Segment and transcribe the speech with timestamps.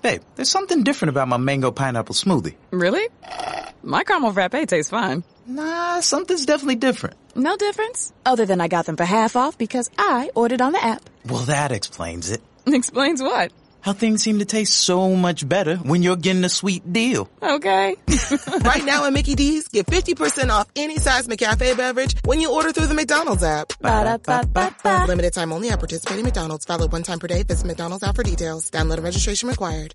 [0.00, 2.54] Babe, there's something different about my mango pineapple smoothie.
[2.70, 3.08] Really?
[3.82, 5.24] My caramel frappe tastes fine.
[5.46, 7.16] Nah, something's definitely different.
[7.34, 8.12] No difference?
[8.24, 11.08] Other than I got them for half off because I ordered on the app.
[11.26, 12.40] Well, that explains it.
[12.66, 13.50] Explains what?
[13.88, 17.26] How things seem to taste so much better when you're getting a sweet deal.
[17.40, 17.96] Okay.
[18.60, 22.70] right now at Mickey D's, get 50% off any size McCafe beverage when you order
[22.70, 23.72] through the McDonald's app.
[23.80, 25.06] Ba-da-ba-ba-ba.
[25.08, 26.66] Limited time only at participating McDonald's.
[26.66, 27.42] Valid one time per day.
[27.44, 28.70] Visit McDonald's app for details.
[28.70, 29.94] Download and registration required.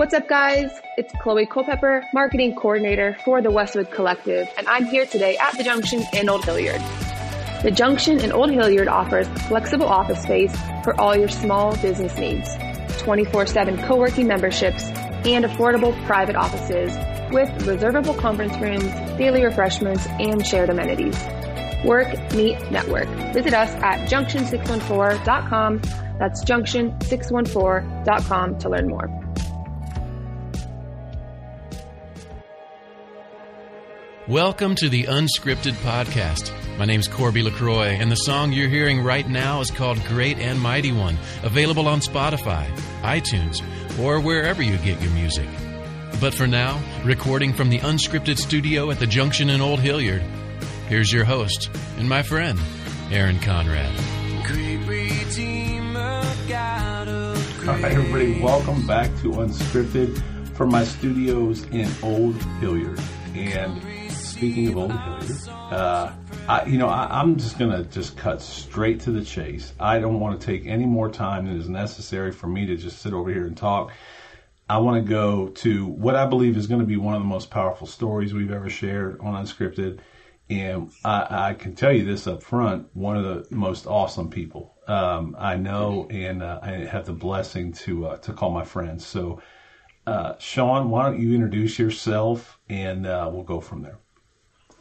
[0.00, 0.70] What's up, guys?
[0.96, 5.62] It's Chloe Culpepper, marketing coordinator for the Westwood Collective, and I'm here today at the
[5.62, 6.80] Junction in Old Hilliard.
[7.62, 12.48] The Junction in Old Hilliard offers flexible office space for all your small business needs,
[13.02, 16.96] 24-7 co-working memberships, and affordable private offices
[17.30, 21.22] with reservable conference rooms, daily refreshments, and shared amenities.
[21.84, 23.08] Work, meet, network.
[23.34, 25.82] Visit us at junction614.com.
[26.18, 29.19] That's junction614.com to learn more.
[34.30, 36.52] Welcome to the Unscripted Podcast.
[36.78, 40.60] My name's Corby LaCroix, and the song you're hearing right now is called Great and
[40.60, 42.64] Mighty One, available on Spotify,
[43.02, 43.60] iTunes,
[43.98, 45.48] or wherever you get your music.
[46.20, 50.22] But for now, recording from the Unscripted studio at the Junction in Old Hilliard,
[50.88, 52.56] here's your host and my friend,
[53.10, 53.92] Aaron Conrad.
[57.66, 60.22] All right, everybody, welcome back to Unscripted
[60.54, 63.00] from my studios in Old Hilliard.
[63.34, 63.89] And
[64.40, 66.12] speaking of Old Hilliard, uh,
[66.48, 69.74] I, you know, I, I'm just gonna just cut straight to the chase.
[69.78, 73.02] I don't want to take any more time than is necessary for me to just
[73.02, 73.92] sit over here and talk.
[74.66, 77.28] I want to go to what I believe is going to be one of the
[77.28, 79.98] most powerful stories we've ever shared on Unscripted.
[80.48, 84.74] And I, I can tell you this up front, one of the most awesome people
[84.88, 89.04] um, I know, and uh, I have the blessing to uh, to call my friends.
[89.04, 89.42] So,
[90.06, 93.98] uh, Shaun, why don't you introduce yourself, and uh, we'll go from there.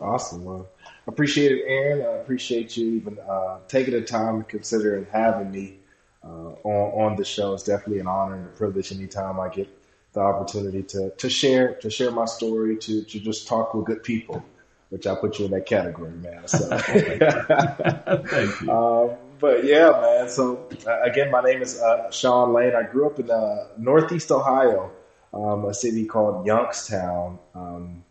[0.02, 0.46] Awesome.
[0.46, 0.68] Well,
[1.08, 2.02] appreciate it, Aaron.
[2.02, 5.76] I appreciate you even uh, taking the time and considering having me
[6.24, 7.54] uh, on on the show.
[7.54, 9.68] It's definitely an honor and a privilege anytime I get
[10.14, 14.04] the opportunity to to share to share my story, to to just talk with good
[14.04, 14.44] people,
[14.90, 16.48] which I put you in that category, man.
[16.48, 18.72] So, Thank you.
[18.72, 20.30] um, but yeah, man.
[20.30, 22.74] So uh, again, my name is uh, Shaun Lane.
[22.76, 24.92] I grew up in uh, Northeast Ohio,
[25.34, 27.40] um, a city called Youngstown.
[27.56, 28.04] Um,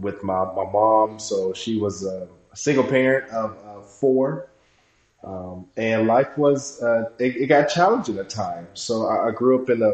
[0.00, 1.18] with my, my mom.
[1.18, 4.48] So she was a, single parent of, of four.
[5.22, 8.68] Um, and life was, uh, it, it, got challenging at times.
[8.74, 9.92] So I, I grew up in a,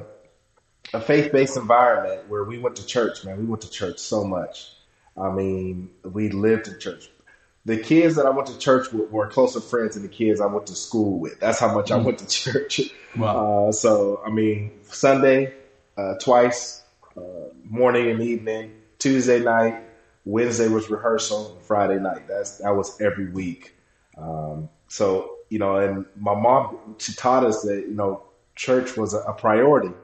[0.97, 3.39] a faith based environment where we went to church, man.
[3.39, 4.73] We went to church so much.
[5.17, 7.11] I mean, we lived in church.
[7.65, 10.47] The kids that I went to church with were closer friends than the kids I
[10.47, 11.41] went to school with.
[11.41, 12.81] That's how much I went to church.
[13.17, 13.69] Wow.
[13.69, 15.55] Uh, so, I mean, Sunday,
[15.97, 16.83] uh, twice,
[17.17, 17.21] uh,
[17.65, 19.83] morning and evening, Tuesday night,
[20.25, 22.27] Wednesday was rehearsal, Friday night.
[22.29, 23.75] That's that was every week.
[24.17, 28.25] Um, so you know, and my mom she taught us that you know
[28.55, 29.95] church was a, a priority.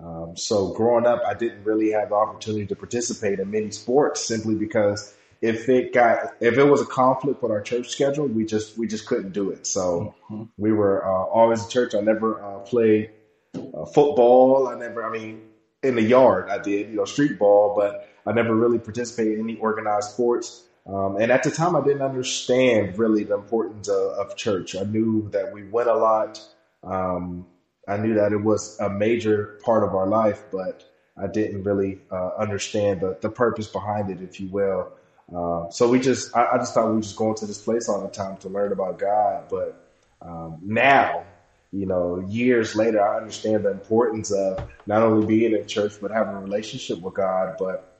[0.00, 4.24] Um, so growing up, I didn't really have the opportunity to participate in many sports
[4.24, 8.44] simply because if it got if it was a conflict with our church schedule, we
[8.44, 9.66] just we just couldn't do it.
[9.66, 10.44] So mm-hmm.
[10.56, 11.94] we were uh, always in church.
[11.94, 13.10] I never uh, played
[13.54, 14.68] uh, football.
[14.68, 15.04] I never.
[15.04, 15.42] I mean,
[15.82, 19.48] in the yard, I did you know street ball, but I never really participated in
[19.48, 20.64] any organized sports.
[20.86, 24.76] Um, and at the time, I didn't understand really the importance of, of church.
[24.76, 26.40] I knew that we went a lot.
[26.84, 27.46] Um,
[27.86, 30.84] I knew that it was a major part of our life, but
[31.16, 34.92] I didn't really uh, understand the, the purpose behind it, if you will.
[35.34, 37.88] Uh, so we just, I, I, just thought we were just going to this place
[37.88, 39.44] all the time to learn about God.
[39.48, 39.88] But
[40.22, 41.24] um, now,
[41.72, 46.10] you know, years later, I understand the importance of not only being in church, but
[46.10, 47.56] having a relationship with God.
[47.58, 47.97] But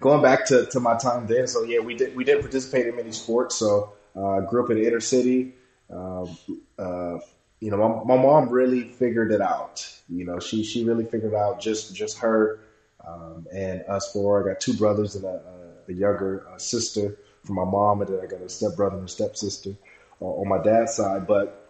[0.00, 2.96] going back to, to my time then, so yeah, we did we did participate in
[2.96, 3.56] many sports.
[3.56, 5.54] So uh, I grew up in the inner city.
[5.90, 6.36] Um,
[6.78, 7.18] uh,
[7.60, 9.86] you know, my, my mom really figured it out.
[10.08, 12.60] You know, she she really figured out just just her
[13.06, 14.42] um, and us four.
[14.42, 15.40] I got two brothers and a,
[15.88, 19.08] a younger uh, sister from my mom, and then I got a stepbrother and a
[19.08, 19.74] stepsister
[20.20, 21.26] uh, on my dad's side.
[21.26, 21.68] But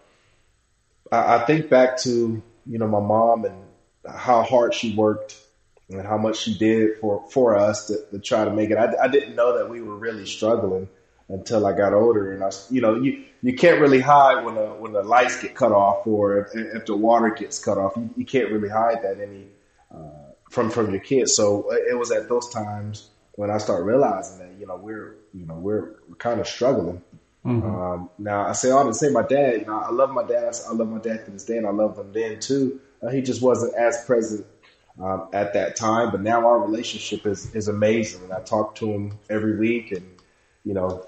[1.13, 3.63] I, I think back to you know my mom and
[4.09, 5.37] how hard she worked
[5.91, 8.79] and how much she did for for us to, to try to make it.
[8.79, 10.89] I, I didn't know that we were really struggling
[11.29, 14.67] until I got older, and I, you know, you you can't really hide when the
[14.67, 17.97] when the lights get cut off or if, if the water gets cut off.
[17.97, 19.47] You, you can't really hide that any
[19.95, 21.35] uh, from from your kids.
[21.35, 25.47] So it was at those times when I started realizing that you know we're you
[25.47, 27.03] know we're, we're kind of struggling.
[27.45, 27.81] Mm-hmm.
[27.81, 29.61] Um, now I say all to say my dad.
[29.61, 30.55] You know, I love my dad.
[30.69, 32.81] I love my dad to this day, and I love him then too.
[33.03, 34.47] Uh, he just wasn't as present
[35.03, 38.91] um, at that time, but now our relationship is is amazing, and I talk to
[38.91, 40.07] him every week, and
[40.65, 41.07] you know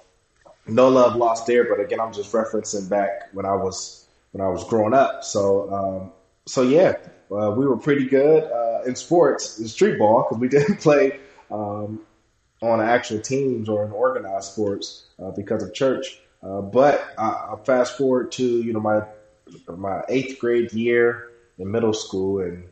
[0.67, 1.64] no love lost there.
[1.64, 5.25] But again, I'm just referencing back when I was when I was growing up.
[5.25, 6.12] So um,
[6.46, 6.94] so yeah,
[7.31, 11.19] uh, we were pretty good uh, in sports, in street ball, because we didn't play
[11.50, 12.00] um,
[12.62, 16.20] on actual teams or in organized sports uh, because of church.
[16.43, 19.02] Uh, but I, I fast forward to you know my
[19.67, 22.64] my eighth grade year in middle school, and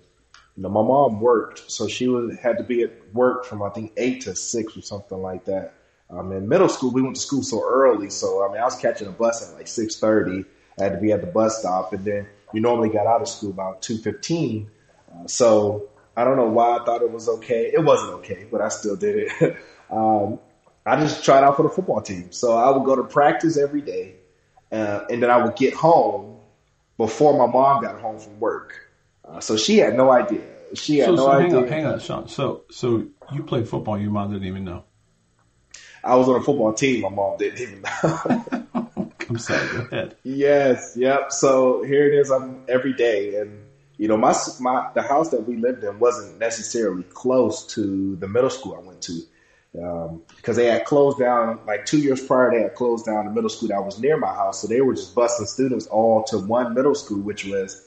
[0.56, 4.23] my mom worked, so she was had to be at work from I think eight
[4.23, 5.75] to six or something like that.
[6.08, 8.76] Um, in middle school, we went to school so early, so I mean, I was
[8.76, 10.44] catching a bus at like six thirty.
[10.79, 13.29] I had to be at the bus stop, and then we normally got out of
[13.29, 14.70] school about two fifteen.
[15.12, 17.70] Uh, so I don't know why I thought it was okay.
[17.73, 19.56] It wasn't okay, but I still did it.
[19.91, 20.38] um,
[20.87, 23.82] I just tried out for the football team, so I would go to practice every
[23.82, 24.14] day,
[24.73, 26.38] uh, and then I would get home
[26.97, 28.86] before my mom got home from work.
[29.26, 30.43] Uh, so she had no idea.
[30.75, 31.49] She had so, no so idea.
[31.50, 32.28] Hang on, hang on, Shaun.
[32.28, 33.99] So, so you played football.
[33.99, 34.84] Your mom didn't even know.
[36.05, 37.02] I was on a football team.
[37.02, 39.12] My mom didn't even know.
[39.28, 39.69] I'm sorry.
[39.69, 40.17] Go ahead.
[40.23, 40.94] Yes.
[40.96, 41.32] Yep.
[41.32, 42.31] So here it is.
[42.31, 43.64] I'm every day, and
[43.96, 48.29] you know, my my the house that we lived in wasn't necessarily close to the
[48.29, 49.20] middle school I went to.
[49.82, 53.31] Um, because they had closed down like two years prior, they had closed down the
[53.31, 54.62] middle school that was near my house.
[54.62, 57.86] So they were just busing students all to one middle school, which was,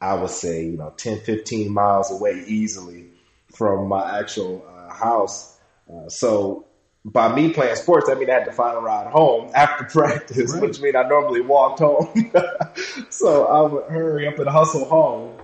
[0.00, 3.06] I would say, you know, 10, 15 miles away easily
[3.54, 5.58] from my actual uh, house.
[5.92, 6.66] Uh, so
[7.04, 10.52] by me playing sports, that mean I had to find a ride home after practice,
[10.54, 10.62] right.
[10.62, 12.32] which means I normally walked home.
[13.10, 15.36] so I would hurry up and hustle home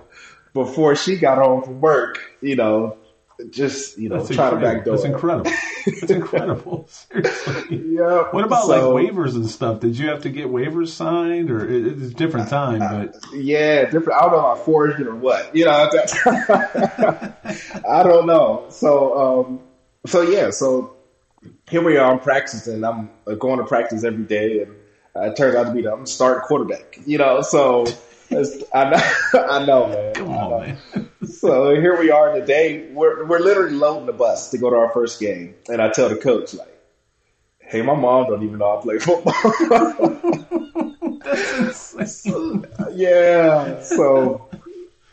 [0.53, 2.97] before she got home from work, you know,
[3.51, 4.59] just, you know, That's try incredible.
[4.59, 4.95] to backdoor.
[4.95, 5.51] That's incredible.
[5.85, 6.87] That's incredible.
[6.89, 7.95] Seriously.
[7.95, 8.23] Yeah.
[8.31, 9.79] What about So- like waivers and stuff?
[9.79, 13.85] Did you have to get waivers signed or it, it's a different time, but Yeah,
[13.85, 14.19] different.
[14.19, 15.55] I don't know if I forged it or what.
[15.55, 17.35] You know, that,
[17.89, 18.65] I don't know.
[18.69, 19.17] So,
[19.47, 19.59] um,
[20.05, 20.95] so yeah, so
[21.69, 22.11] here we are.
[22.11, 22.83] I'm practicing.
[22.83, 24.75] I'm uh, going to practice every day, and
[25.15, 26.97] uh, it turns out to be the I'm starting quarterback.
[27.05, 27.97] You know, so it's,
[28.31, 28.97] I know,
[29.49, 30.13] I know, man.
[30.13, 30.37] come know.
[30.37, 30.77] on, man.
[31.27, 32.89] So here we are today.
[32.91, 36.09] We're we're literally loading the bus to go to our first game, and I tell
[36.09, 36.79] the coach like,
[37.59, 39.33] "Hey, my mom don't even know I play football."
[41.73, 42.63] so,
[42.93, 43.81] yeah.
[43.81, 44.49] So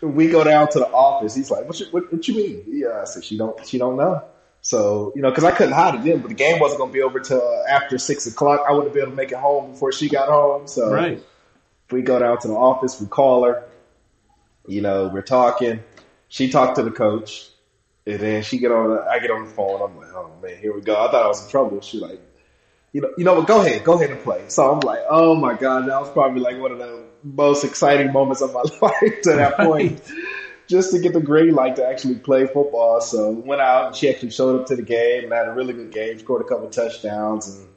[0.01, 1.35] we go down to the office.
[1.35, 3.97] He's like, "What you what, what you mean?" Yeah, I said, "She don't she don't
[3.97, 4.23] know."
[4.61, 6.95] So you know, because I couldn't hide it then, but the game wasn't going to
[6.95, 8.65] be over till after six o'clock.
[8.69, 10.69] I wouldn't be able to make it home before she got home.
[10.69, 11.23] So Right.
[11.95, 13.65] We go down to the office, we call her,
[14.67, 15.83] you know, we're talking.
[16.29, 17.49] She talked to the coach,
[18.07, 18.91] and then she get on.
[18.91, 19.81] The, I get on the phone.
[19.81, 20.95] I'm like, oh man, here we go.
[20.95, 21.81] I thought I was in trouble.
[21.81, 22.21] She like,
[22.93, 23.47] you know, you know what?
[23.47, 24.45] Go ahead, go ahead and play.
[24.49, 28.13] So I'm like, oh my god, that was probably like one of the most exciting
[28.13, 30.03] moments of my life to that point.
[30.67, 33.01] Just to get the green light to actually play football.
[33.01, 35.75] So went out and she actually showed up to the game and had a really
[35.75, 37.69] good game, scored a couple touchdowns and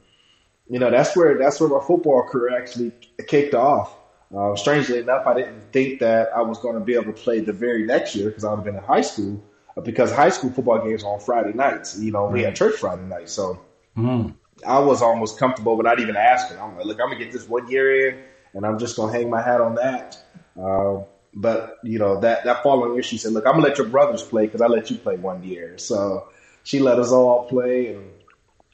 [0.68, 2.92] you know, that's where that's where my football career actually
[3.26, 3.94] kicked off.
[4.34, 7.40] Uh, strangely enough, I didn't think that I was going to be able to play
[7.40, 9.42] the very next year because I would have been in high school.
[9.76, 11.98] uh, Because high school football games are on Friday nights.
[11.98, 13.60] You know, we had church Friday night, so
[13.96, 14.34] Mm.
[14.66, 16.58] I was almost comfortable without even asking.
[16.58, 18.18] I'm like, look, I'm gonna get this one year in,
[18.54, 20.16] and I'm just gonna hang my hat on that.
[20.60, 21.02] Uh,
[21.34, 24.22] but you know, that that following year, she said, look, I'm gonna let your brothers
[24.22, 25.78] play because I let you play one year.
[25.78, 26.28] So
[26.62, 28.10] she let us all play, and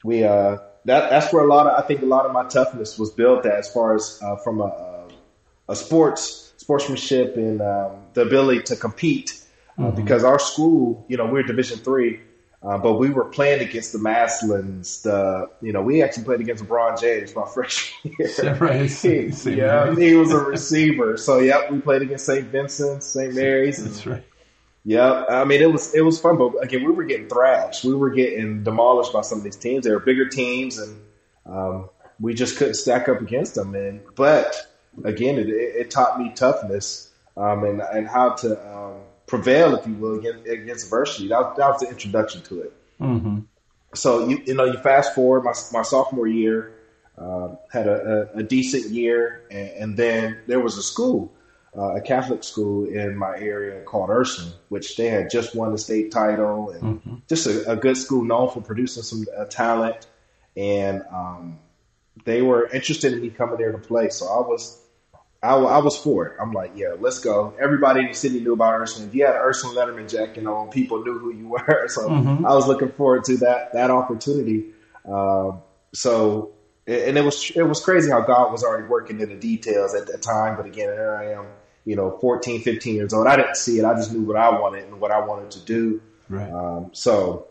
[0.03, 2.99] we uh, that that's where a lot of I think a lot of my toughness
[2.99, 4.65] was built at, as far as uh, from a,
[5.67, 9.41] a sports sportsmanship and um, the ability to compete.
[9.77, 12.21] Uh, Because our school, you know, we're Division three,
[12.63, 15.01] uh, but we were playing against the Massillons.
[15.03, 18.55] The you know, we actually played against LeBron James my freshman year.
[18.55, 18.81] Right.
[18.83, 18.87] He,
[19.31, 19.57] St.
[19.57, 21.17] yeah, he was a receiver.
[21.17, 22.45] So yep, we played against St.
[22.47, 23.33] Vincent, St.
[23.33, 23.83] Mary's.
[23.83, 24.23] That's right.
[24.85, 27.83] Yeah, I mean it was it was fun, but again we were getting thrashed.
[27.83, 29.83] We were getting demolished by some of these teams.
[29.83, 31.01] They were bigger teams, and
[31.45, 33.75] um, we just couldn't stack up against them.
[33.75, 34.55] And but
[35.03, 39.93] again, it, it, taught me toughness um, and and how to um, prevail, if you
[39.95, 41.27] will, against, against adversity.
[41.29, 42.73] That, was- that was the introduction to it.
[42.99, 43.39] hmm
[43.93, 46.73] So you you know you fast forward my my sophomore year,
[47.17, 51.31] uh, had a, a, a decent year, and, and then there was a school
[51.77, 55.77] uh, a Catholic school in my area called Ursuline, which they had just won the
[55.77, 57.15] state title and Mm-hmm.
[57.27, 60.07] just a, a good school known for producing some uh, talent.
[60.55, 61.59] And um,
[62.23, 64.81] they were interested in me coming there to play, so I was.
[65.45, 66.33] I, I was for it.
[66.41, 67.53] I'm like, yeah, let's go.
[67.59, 69.09] Everybody in the city knew about Ursuline.
[69.09, 71.87] If you had an Ursuline Letterman jacket on, people knew who you were.
[71.87, 72.45] So Mhm.
[72.45, 74.65] I was looking forward to that that opportunity.
[75.07, 75.61] Um,
[75.93, 76.51] so,
[76.87, 80.07] and it was it was crazy how God was already working in the details at
[80.07, 80.57] that time.
[80.57, 81.45] But again, here I am,
[81.85, 83.27] you know, 14, 15 years old.
[83.27, 83.85] I didn't see it.
[83.85, 86.01] I just knew what I wanted and what I wanted to do.
[86.29, 86.51] Right.
[86.51, 87.47] Um, so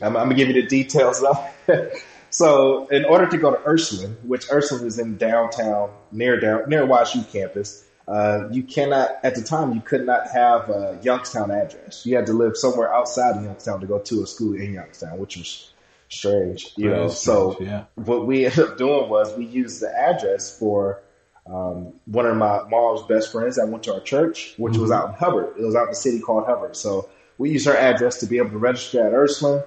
[0.00, 1.22] I'm, I'm gonna give you the details.
[2.30, 6.86] so in order to go to Ursuline, which Ursuline is in downtown, near down near
[6.86, 12.04] YSU campus, uh, you cannot at the time you could not have a Youngstown address.
[12.06, 15.18] You had to live somewhere outside of Youngstown to go to a school in Youngstown,
[15.18, 15.72] which was
[16.08, 16.72] strange.
[16.76, 17.84] You That know, is so yeah.
[17.94, 21.02] what we ended up doing was we used the address for
[21.46, 24.94] um, one of my mom's best friends that went to our church, which was Mhm.
[24.96, 25.54] out in Hubbard.
[25.58, 26.76] It was out in the city called Hubbard.
[26.76, 27.08] So
[27.38, 29.62] we used her address to be able to register at Ursuline.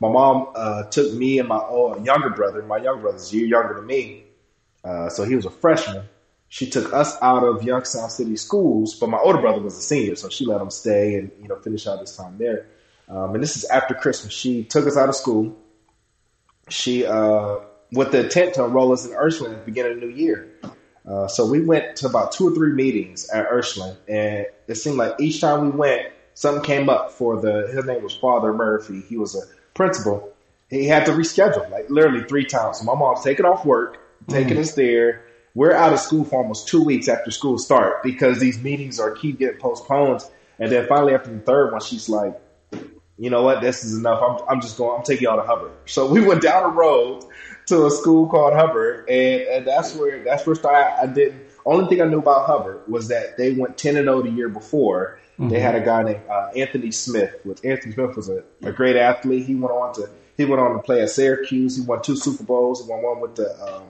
[0.00, 2.62] My mom uh, took me and my uh, younger brother.
[2.62, 4.24] My younger brother's a year younger than me,
[4.84, 6.04] uh, so he was a freshman.
[6.48, 10.14] She took us out of Youngstown City schools, but my older brother was a senior,
[10.14, 12.66] so she let him stay and you know finish out his time there.
[13.08, 14.32] Um, and this is after Christmas.
[14.32, 15.56] She took us out of school.
[16.68, 17.58] She uh,
[17.92, 20.50] with the intent to enroll us in Ursuline at the beginning of the new year.
[21.06, 24.96] Uh, so we went to about two or three meetings at Ursuline, and it seemed
[24.96, 27.68] like each time we went, something came up for the.
[27.72, 29.02] His name was Father Murphy.
[29.02, 29.42] He was a
[29.74, 30.30] principal.
[30.70, 32.78] He had to reschedule like literally three times.
[32.78, 34.60] So my mom's taking off work, taking Mm.
[34.60, 35.22] us there.
[35.54, 39.12] We're out of school for almost two weeks after school start because these meetings are
[39.12, 40.20] keep getting postponed.
[40.58, 42.34] And then finally after the third one, she's like,
[43.18, 44.20] you know what, this is enough.
[44.20, 45.72] I'm, I'm just going, I'm taking y'all to Hubbard.
[45.86, 47.24] So we went down the road
[47.66, 51.42] to a school called Hubbard, and, and that's where that's where I, I didn't.
[51.64, 54.48] Only thing I knew about Hubbard was that they went ten and zero the year
[54.48, 55.18] before.
[55.38, 55.60] They Mhm.
[55.60, 57.34] had a guy named uh, Anthony Smith.
[57.44, 59.46] Which Anthony Smith was a, a great athlete.
[59.46, 61.76] He went on to he went on to play at Syracuse.
[61.76, 62.84] He won two Super Bowls.
[62.84, 63.84] He won one with the um,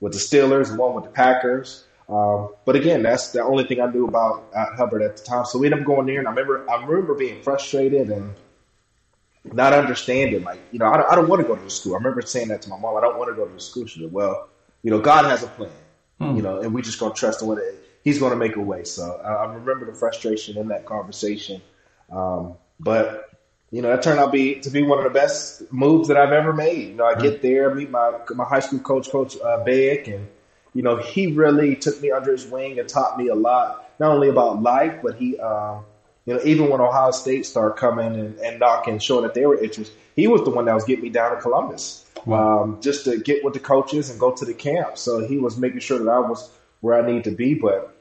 [0.00, 1.84] with the Steelers and one with the Packers.
[2.08, 5.44] Um, but again, that's the only thing I knew about uh, Hubbard at the time.
[5.44, 8.34] So we ended up going there, and I remember I remember being frustrated and
[9.52, 10.42] not understanding.
[10.44, 11.94] Like, you know, I don't, I don't want to go to the school.
[11.94, 12.96] I remember saying that to my mom.
[12.96, 13.86] I don't want to go to the school.
[13.86, 14.48] She said, "Well,
[14.82, 15.70] you know, God has a plan,
[16.20, 16.36] Hmm.
[16.36, 18.84] you know, and we just gonna trust in what it, He's gonna make a way."
[18.84, 21.62] So I, I remember the frustration in that conversation.
[22.10, 23.30] Um, but
[23.70, 26.16] you know, that turned out to be to be one of the best moves that
[26.16, 26.88] I've ever made.
[26.88, 30.28] You know, I get there, meet my my high school coach, Coach uh, Beck, and
[30.74, 34.12] you know, he really took me under his wing and taught me a lot, not
[34.12, 35.84] only about life, but he, um,
[36.26, 39.60] you know, even when Ohio State started coming and, and knocking, showing that they were
[39.60, 43.18] interested, he was the one that was getting me down to Columbus, um, just to
[43.18, 44.96] get with the coaches and go to the camp.
[44.98, 47.54] So he was making sure that I was where I need to be.
[47.54, 47.94] But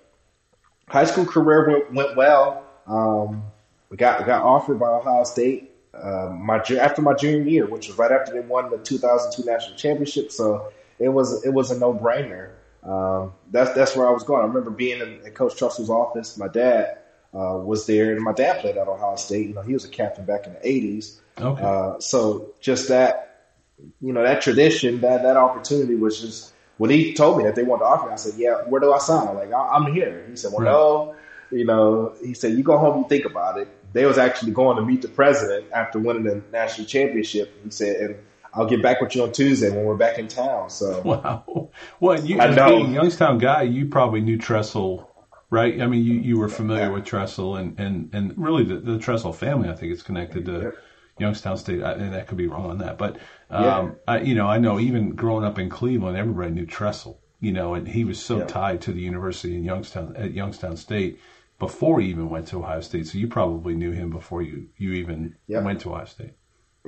[0.88, 2.66] high school career went, went well.
[2.88, 3.44] Um,
[3.90, 7.98] we got got offered by Ohio State uh, my after my junior year, which was
[7.98, 10.32] right after they won the 2002 national championship.
[10.32, 12.52] So it was it was a no brainer.
[12.84, 14.42] Um, that's that's where I was going.
[14.42, 16.38] I remember being in, in Coach Tressel's office.
[16.38, 17.00] My dad
[17.34, 19.48] uh, was there, and my dad played at Ohio State.
[19.48, 21.20] You know, he was a captain back in the 80s.
[21.40, 21.64] Okay.
[21.64, 23.54] Uh, so just that,
[24.02, 27.64] you know, that tradition, that that opportunity was just when he told me that they
[27.64, 28.14] wanted to offer me.
[28.14, 30.64] I said, "Yeah, where do I sign?" I'm like, I- "I'm here." He said, "Well,
[30.66, 31.16] no."
[31.52, 34.78] You know, he said, "You go home and think about it." They was actually going
[34.78, 37.52] to meet the president after winning the national championship.
[37.64, 38.16] He said, "And
[38.54, 41.70] I'll get back with you on Tuesday when we're back in town." So Wow.
[42.00, 42.70] Well, you, as know.
[42.70, 45.10] being a Youngstown guy, you probably knew Tressel,
[45.50, 45.82] right?
[45.82, 49.34] I mean, you, you were familiar with Tressel and, and, and really the, the Tressel
[49.34, 50.74] family, I think is connected to
[51.20, 51.84] Youngstown State.
[51.84, 52.98] I, and that could be wrong on that.
[52.98, 53.18] But,
[53.50, 53.90] um, Yeah.
[54.08, 57.74] I, you know, I know even growing up in Cleveland, everybody knew Tressel, you know,
[57.74, 58.46] and he was so Yeah.
[58.46, 61.20] tied to the university in Youngstown, at Youngstown State
[61.60, 63.08] before he even went to Ohio State.
[63.08, 65.62] So you probably knew him before you, you even Yeah.
[65.62, 66.34] went to Ohio State.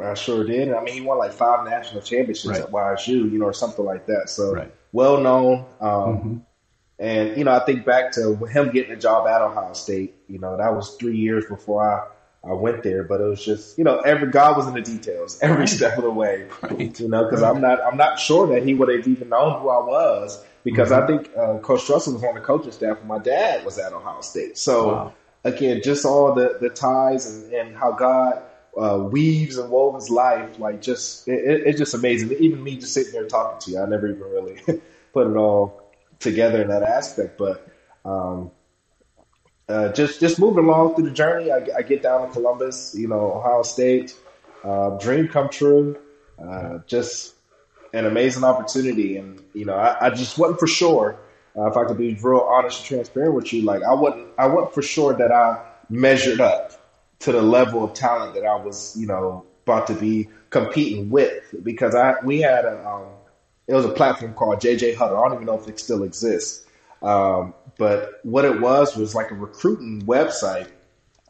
[0.02, 0.72] I sure did.
[0.74, 2.62] I mean, he won like five national championships Right.
[2.62, 4.30] at YSU, you know, or something like that.
[4.30, 4.72] So Right.
[4.92, 5.66] well known.
[5.80, 6.38] Um, Mm-hmm.
[7.00, 10.14] And you know, I think back to him getting a job at Ohio State.
[10.28, 12.06] You know, that was three years before I
[12.44, 15.38] I went there, but it was just you know, every God was in the details
[15.42, 16.48] every step of the way.
[16.64, 17.00] Right.
[17.00, 19.70] You know, because I'm not I'm not sure that he would have even known who
[19.70, 23.20] I was because I think uh, Coach Tressel was on the coaching staff when my
[23.20, 24.58] dad was at Ohio State.
[24.58, 25.14] So Wow.
[25.44, 28.42] again, just all the the ties and, and how God
[28.78, 32.32] uh, weaves and wove his life, like just it, it, it's just amazing.
[32.40, 34.62] Even me just sitting there talking to you, I never even really
[35.14, 35.82] put it all
[36.20, 37.38] together in that aspect.
[37.38, 37.68] But
[38.06, 38.52] um,
[39.72, 43.08] uh, just just moving along through the journey, I, I get down to Columbus, you
[43.08, 44.16] know, Ohio State,
[44.64, 45.98] uh, dream come true.
[46.38, 47.36] Uh, just
[47.94, 51.20] an amazing opportunity, and you know, I, I just wasn't for sure
[51.58, 54.48] uh, if I could be real honest and transparent with you, like I wasn't, I
[54.48, 56.74] wasn't for sure that I measured up
[57.20, 61.44] to the level of talent that I was, you know, about to be competing with
[61.64, 63.06] because I we had a um,
[63.68, 65.18] it was a platform called JJ Huddle.
[65.18, 66.66] I don't even know if it still exists.
[67.02, 70.68] Um, but what it was was like a recruiting website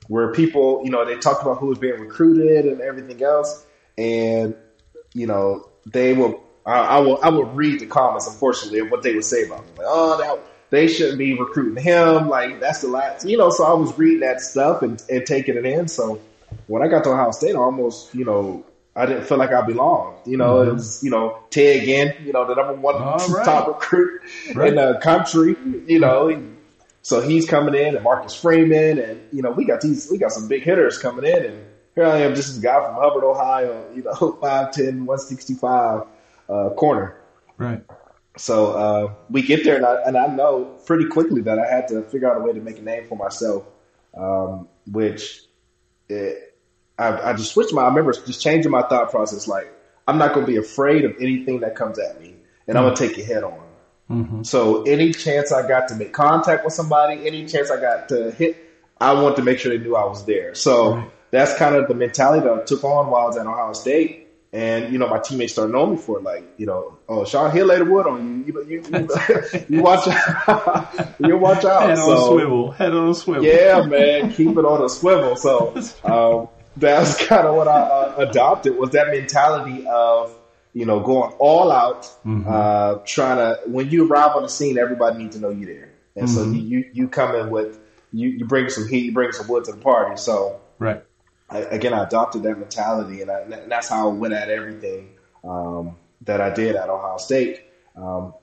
[0.07, 3.65] where people, you know, they talked about who was being recruited and everything else.
[3.97, 4.55] And,
[5.13, 9.03] you know, they will, I, I will, I will read the comments, unfortunately, of what
[9.03, 9.71] they would say about me.
[9.77, 12.29] Like, oh, that, they shouldn't be recruiting him.
[12.29, 15.55] Like, that's the last, you know, so I was reading that stuff and, and taking
[15.55, 15.87] it in.
[15.87, 16.19] So
[16.67, 19.61] when I got to Ohio State, I almost, you know, I didn't feel like I
[19.61, 20.17] belonged.
[20.25, 20.69] You know, mm-hmm.
[20.69, 23.45] it was, you know, Ted Ginn, you know, the number one right.
[23.45, 24.21] top recruit
[24.53, 24.69] right.
[24.69, 25.55] in the country,
[25.87, 26.43] you know.
[27.03, 30.31] So he's coming in and Marcus Freeman and, you know, we got these, we got
[30.31, 33.85] some big hitters coming in and here I am, just a guy from Hubbard, Ohio,
[33.93, 36.03] you know, 5'10", 165,
[36.47, 37.17] uh, corner.
[37.57, 37.83] Right.
[38.37, 41.87] So, uh, we get there and I, and I know pretty quickly that I had
[41.89, 43.65] to figure out a way to make a name for myself,
[44.15, 45.41] um, which
[46.07, 46.50] it,
[47.01, 47.81] I, I just switched my.
[47.81, 49.47] I remember just changing my thought process.
[49.47, 49.73] Like
[50.07, 52.77] I'm not going to be afraid of anything that comes at me, and mm-hmm.
[52.77, 53.59] I'm going to take it head on.
[54.09, 54.43] Mm-hmm.
[54.43, 58.31] So any chance I got to make contact with somebody, any chance I got to
[58.31, 58.57] hit,
[58.99, 60.53] I want to make sure they knew I was there.
[60.53, 61.11] So right.
[61.31, 64.27] that's kind of the mentality that I took on while I was at Ohio State.
[64.53, 66.23] And you know, my teammates started knowing me for it.
[66.23, 68.53] Like, you know, oh, Shaun Hill laid the wood on you.
[68.53, 71.15] You, you, you, you watch out.
[71.21, 71.83] you watch out.
[71.83, 72.71] Head so, on a swivel.
[72.71, 73.45] Head on a swivel.
[73.45, 75.37] Yeah, man, keep it on a swivel.
[75.37, 80.35] So, um, that's kind of what I uh, adopted was that mentality of
[80.73, 82.45] you know going all out, mm-hmm.
[82.47, 85.91] uh, trying to when you arrive on the scene, everybody needs to know you there,
[86.15, 86.35] and mm-hmm.
[86.35, 87.79] so you, you, you come in with
[88.13, 90.17] you you bring some heat, you bring some wood to the party.
[90.17, 91.03] So right,
[91.49, 95.09] I, again, I adopted that mentality, and, I, and, that's how I went at everything
[95.43, 97.61] um, that I did at Ohio State.
[97.95, 98.33] Um,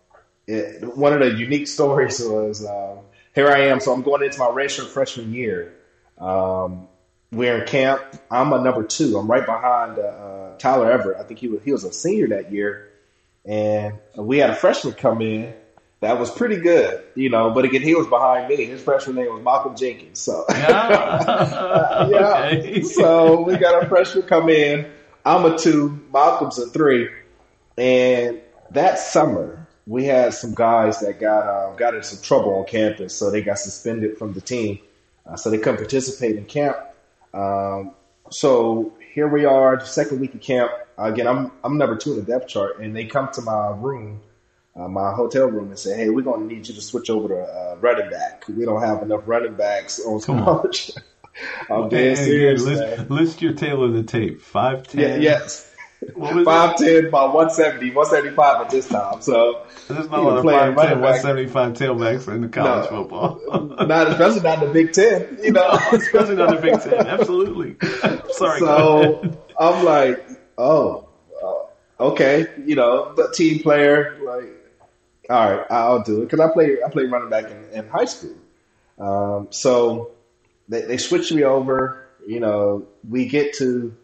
[0.47, 2.99] it, one of the unique stories was um,
[3.35, 5.75] here I am, so I'm going into my redshirt freshman year.
[6.19, 6.89] Um,
[7.31, 8.03] we're in camp.
[8.31, 9.19] I'm a number two.
[9.19, 11.19] I'm right behind uh, Tyler Everett.
[11.19, 12.91] I think he was he was a senior that year,
[13.45, 15.55] and we had a freshman come in
[16.01, 17.51] that was pretty good, you know.
[17.51, 18.65] But again, he was behind me.
[18.65, 20.21] His freshman name was Malcolm Jenkins.
[20.21, 22.49] So yeah, yeah.
[22.59, 22.83] Okay.
[22.83, 24.91] So we got a freshman come in.
[25.25, 26.07] I'm a two.
[26.13, 27.09] Malcolm's a three,
[27.77, 32.65] and that summer we had some guys that got uh, got into some trouble on
[32.67, 34.79] campus, so they got suspended from the team,
[35.27, 36.77] uh, so they couldn't participate in camp.
[37.35, 37.93] Um,
[38.31, 40.71] so here we are, the second week of camp.
[40.97, 44.21] Again, I'm I'm number two in the depth chart, and they come to my room,
[44.75, 47.29] uh, my hotel room, and say, "Hey, we're going to need you to switch over
[47.29, 48.45] to uh, running back.
[48.49, 50.91] We don't have enough running backs on college."
[51.71, 52.65] I'm dead serious.
[52.65, 54.41] List, list, your tail of the tape.
[54.41, 55.01] Five ten.
[55.01, 55.68] Yeah, yes.
[56.45, 59.21] Five ten by 170, 175 at this time.
[59.21, 63.41] So there's lot of 5'10", 175 tailbacks in the college no, football.
[63.87, 65.69] not especially not in the Big Ten, you know.
[65.93, 67.07] especially not in the Big Ten.
[67.07, 67.77] Absolutely.
[68.33, 68.61] Sorry.
[68.61, 70.25] So I'm like,
[70.57, 71.09] oh,
[71.43, 74.45] uh, okay, you know, the team player, like,
[75.29, 78.05] all right, I'll do it because I play I play running back in, in high
[78.05, 78.37] school.
[79.01, 80.13] Um, so
[80.69, 82.07] they, they switched me over.
[82.25, 83.97] You know, we get to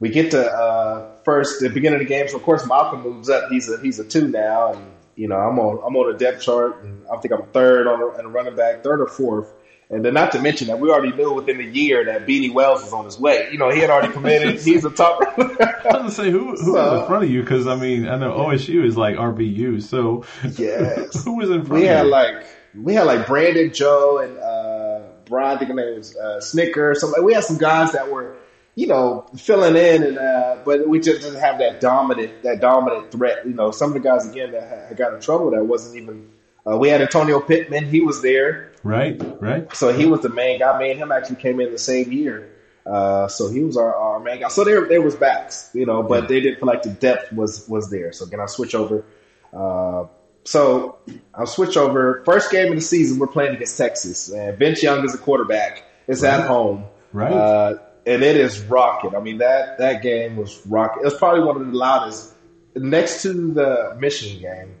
[0.00, 2.28] we get to uh, first the beginning of the game.
[2.28, 3.50] So of course Malcolm moves up.
[3.50, 6.42] He's a he's a two now, and you know I'm on I'm on a depth
[6.42, 9.52] chart, and I think I'm third on a, a running back, third or fourth.
[9.90, 12.82] And then not to mention that we already knew within the year that Beanie Wells
[12.82, 13.48] was on his way.
[13.50, 14.60] You know, he had already committed.
[14.64, 15.18] He's a top.
[15.38, 15.56] I was
[15.90, 18.36] gonna say who who so, was in front of you because I mean I know
[18.36, 19.82] OSU is like RBU.
[19.82, 20.24] So
[20.56, 21.80] yes, who was in front?
[21.80, 22.10] We had you?
[22.10, 25.56] like we had like Brandon Joe and uh, Brian.
[25.56, 26.94] I think his name was uh, Schnittker.
[26.94, 28.36] So like, we had some guys that were
[28.78, 33.10] you know, filling in, and uh, but we just didn't have that dominant that dominant
[33.10, 33.44] threat.
[33.44, 36.30] You know, some of the guys again that had got in trouble that wasn't even.
[36.64, 38.70] Uh, we had Antonio Pittman; he was there.
[38.84, 39.74] Right, right.
[39.74, 40.78] So he was the main guy.
[40.78, 42.54] Me and him actually came in the same year.
[42.86, 44.48] Uh, so he was our, our main guy.
[44.48, 46.28] So there, there was backs, you know, but yeah.
[46.28, 48.12] they didn't feel like the depth was was there.
[48.12, 49.04] So again, I switch over.
[49.52, 50.04] Uh,
[50.44, 50.98] so
[51.34, 52.22] I'll switch over.
[52.24, 54.30] First game of the season, we're playing against Texas.
[54.30, 55.82] And Vince Young is a quarterback.
[56.06, 56.38] It's right.
[56.38, 56.84] at home.
[57.12, 57.32] Right.
[57.32, 57.78] Uh,
[58.08, 59.14] and it is rocking.
[59.14, 61.02] I mean that that game was rocking.
[61.02, 62.34] It was probably one of the loudest
[62.74, 64.74] next to the Michigan game.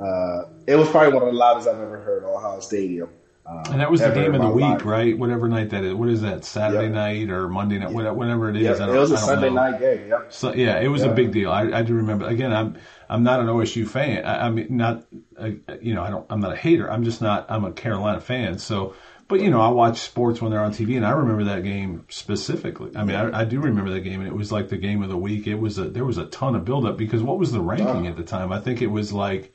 [0.00, 3.10] Uh, it was probably one of the loudest I've ever heard at Ohio Stadium.
[3.48, 4.84] Um, and that was the game of the week, life.
[4.84, 5.18] right?
[5.18, 5.94] Whatever night that is.
[5.94, 6.44] What is that?
[6.44, 6.92] Saturday yep.
[6.92, 7.92] night or Monday night?
[7.92, 8.14] Yep.
[8.14, 8.78] Whatever it is.
[8.78, 8.88] Yep.
[8.90, 9.70] it was a Sunday know.
[9.70, 10.06] night game.
[10.06, 10.32] Yep.
[10.32, 11.50] So, yeah, it was a big deal.
[11.50, 12.26] I, I, do remember.
[12.26, 12.76] Again, I'm
[13.08, 14.26] I'm not an OSU fan.
[14.26, 15.06] I, I mean, not
[15.38, 16.26] uh, you know, I don't.
[16.28, 16.90] I'm not a hater.
[16.90, 17.46] I'm just not.
[17.48, 18.58] I'm a Carolina fan.
[18.58, 18.94] So
[19.28, 22.06] but you know, I watch sports when they're on TV, and I remember that game
[22.08, 22.90] specifically.
[22.96, 25.10] I mean, I, I, do remember that game, and it was like the game of
[25.10, 25.46] the week.
[25.46, 28.16] It was a there was a ton of buildup because what was the ranking at
[28.16, 28.52] the time?
[28.52, 29.52] I think it was like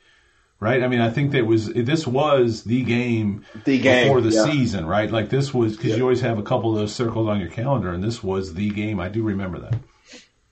[0.60, 0.82] right?
[0.82, 4.44] I mean, I think that was this was the game, The game, before the yeah.
[4.44, 5.10] season, right?
[5.10, 7.92] Like this was because you always have a couple of those circled on your calendar,
[7.92, 8.98] and this was the game.
[9.00, 9.74] I do remember that.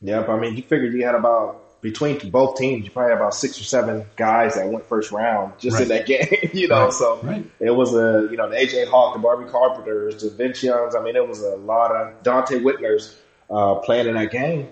[0.03, 0.29] Yep.
[0.29, 3.61] I mean, you figured you had about between both teams, you probably have about six
[3.61, 6.51] or seven guys that went first round just in that game.
[6.55, 7.45] You know, Right, so right.
[7.61, 10.95] it was a you know the AJ Hawk, the Bobby Carpenters, the Vince Youngs.
[10.95, 13.14] I mean, it was a lot of Donte Whitners
[13.51, 14.68] uh, playing in that game.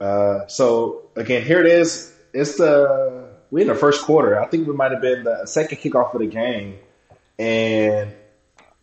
[0.00, 2.12] Uh, so again, here it is.
[2.34, 4.40] It's the we in the first quarter.
[4.40, 6.78] I think we might have been the second kickoff of the game,
[7.38, 8.12] and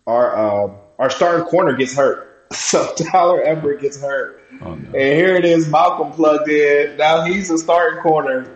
[0.06, 2.26] our um, our starting corner gets hurt.
[2.53, 4.86] So Tyler Everett gets hurt, Oh, no.
[4.88, 5.67] and here it is.
[5.67, 6.95] Malcolm plugged in.
[6.97, 8.49] Now he's a starting corner,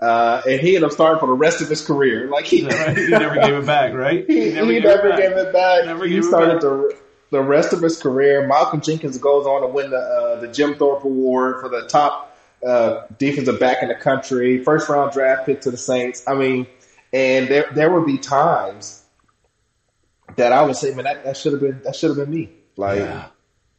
[0.00, 2.28] uh, and he ended up starting for the rest of his career.
[2.28, 2.96] Like he, Right?
[2.98, 4.24] He never gave it back, right?
[4.28, 5.86] he, he never, gave it back.
[5.86, 6.60] Never he started back.
[6.62, 6.98] the
[7.30, 8.46] the rest of his career.
[8.46, 12.36] Malcolm Jenkins goes on to win the uh, the Jim Thorpe Award for the top
[12.66, 14.64] uh, defensive back in the country.
[14.64, 16.24] First round draft pick to the Saints.
[16.26, 16.66] I mean,
[17.12, 19.04] and there there would be times
[20.36, 22.50] that I would say, man, that, that should have been that should have been me.
[22.78, 23.26] Like Yeah.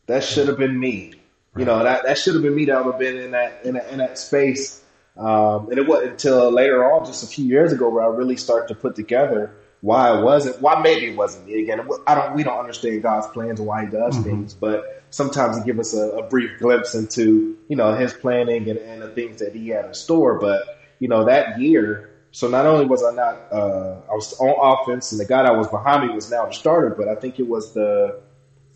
[0.06, 1.14] that should have been me.
[1.58, 3.74] You know, that that should have been me that would have been in that in
[3.74, 4.84] that, in that space.
[5.18, 8.38] Um, and it wasn't until later on, just a few years ago, where I really
[8.38, 11.88] started to put together why it wasn't, why maybe it wasn't me again.
[12.06, 15.64] I don't, we don't understand God's plans and why He does things, but sometimes He
[15.64, 19.40] gives us a, a brief glimpse into you know His planning and, and the things
[19.40, 20.40] that He had in store.
[20.40, 20.62] But
[21.00, 25.12] you know that year, so not only was I not, uh, I was on offense,
[25.12, 27.48] and the guy that was behind me was now the starter, but I think it
[27.48, 28.20] was the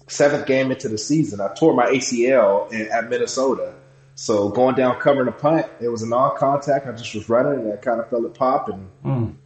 [0.07, 3.73] seventh game into the season, I tore my ACL in, at Minnesota.
[4.15, 6.85] So going down covering a punt, it was a non-contact.
[6.85, 8.89] I just was running and I kind of felt it pop and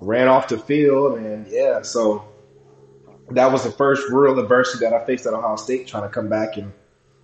[0.02, 1.18] ran off the field.
[1.18, 2.28] And yeah, so
[3.32, 6.28] that was the first real adversity that I faced at Ohio State, trying to come
[6.28, 6.74] back and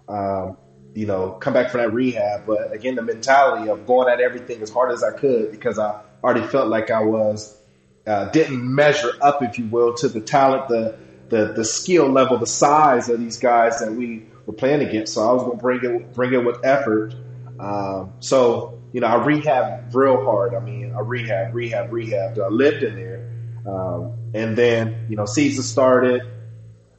[0.08, 0.58] um,
[0.94, 2.46] you know come back from that rehab.
[2.46, 6.02] But again, the mentality of going at everything as hard as I could because I
[6.24, 7.58] already felt like I was
[8.06, 10.98] uh, didn't measure up, if you will, to the talent, the
[11.34, 15.16] the the skill level, the size of these guys that we were playing against.
[15.16, 17.16] So I was going to bring it bring it with effort.
[17.60, 20.54] Um, so you know, I rehabbed real hard.
[20.54, 22.38] I mean, I rehab, rehab, rehab.
[22.38, 23.32] I lived in there,
[23.66, 26.22] um, and then you know, season started.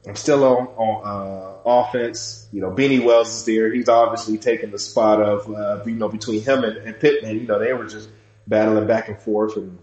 [0.06, 2.48] I'm still on on uh, offense.
[2.52, 3.72] You know, Beanie Wells is there.
[3.72, 7.38] He's obviously taking the spot of uh, you know between him and, and Pittman.
[7.38, 8.08] You know, they were just
[8.48, 9.78] battling back and forth and.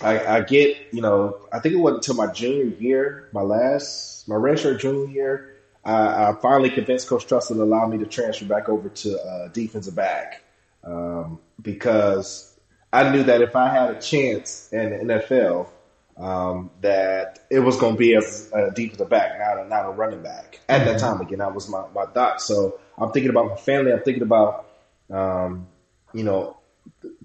[0.00, 4.28] I, I get, you know, I think it wasn't until my junior year, my last,
[4.28, 5.54] my redshirt junior year,
[5.84, 9.48] I, I finally convinced Coach Tressel to allow me to transfer back over to uh,
[9.48, 10.42] defensive back
[10.82, 12.58] um, because
[12.92, 15.68] I knew that if I had a chance in the NFL,
[16.16, 19.90] um, that it was going to be as a defensive back, not a, not a
[19.90, 20.60] running back.
[20.68, 22.40] At that time, again, that was my, my thought.
[22.40, 23.92] So I'm thinking about my family.
[23.92, 24.66] I'm thinking about,
[25.10, 25.66] um,
[26.12, 26.56] you know,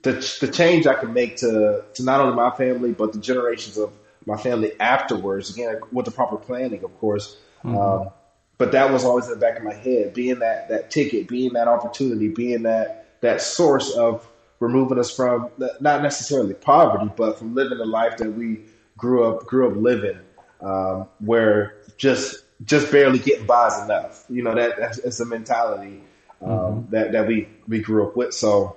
[0.01, 3.77] the, the change I can make to, to not only my family, but the generations
[3.77, 3.93] of
[4.25, 7.37] my family afterwards, again, with the proper planning, of course.
[7.63, 8.09] Um,
[8.57, 11.53] but that was always in the back of my head, being that, that ticket, being
[11.53, 14.27] that opportunity, being that, that source of
[14.59, 18.61] removing us from not necessarily poverty, but from living the life that we
[18.97, 20.19] grew up, grew up living,
[20.61, 24.25] um, where just, just barely getting by is enough.
[24.29, 26.01] You know, that, that's, that's a mentality,
[26.41, 28.33] um, that, that we, we grew up with.
[28.33, 28.75] So,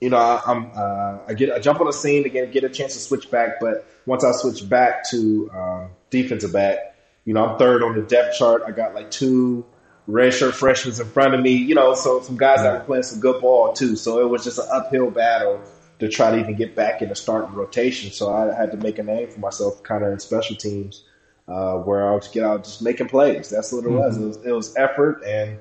[0.00, 2.68] you know, I, I'm uh, I get I jump on the scene again, get a
[2.68, 3.60] chance to switch back.
[3.60, 8.02] But once I switch back to um, defensive back, you know, I'm third on the
[8.02, 8.62] depth chart.
[8.66, 9.64] I got like two
[10.08, 11.52] redshirt freshmen in front of me.
[11.52, 13.96] You know, so some guys that were playing some good ball too.
[13.96, 15.60] So it was just an uphill battle
[16.00, 18.10] to try to even get back in the starting rotation.
[18.10, 21.04] So I had to make a name for myself, kind of in special teams,
[21.48, 23.48] uh, where I was get out just making plays.
[23.48, 24.16] That's what it was.
[24.16, 24.36] It was.
[24.44, 25.58] It was effort and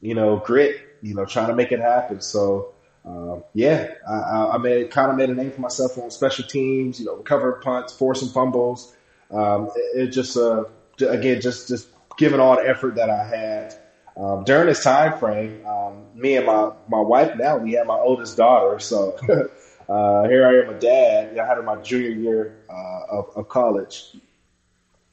[0.00, 0.76] you know grit.
[1.02, 2.20] You know, trying to make it happen.
[2.20, 2.74] So.
[3.04, 6.44] Um, yeah, I, I- I made kind of made a name for myself on special
[6.46, 7.00] teams.
[7.00, 8.94] You know, recovering punts, forcing fumbles.
[9.30, 10.64] Um, it, it just uh,
[11.00, 13.74] again just just giving all the effort that I had
[14.16, 15.64] um, during this time frame.
[15.66, 19.16] Um, me and my my wife now we have my oldest daughter, so
[19.88, 21.38] uh, here I am a dad.
[21.38, 24.16] I had her my junior year uh, of, of college,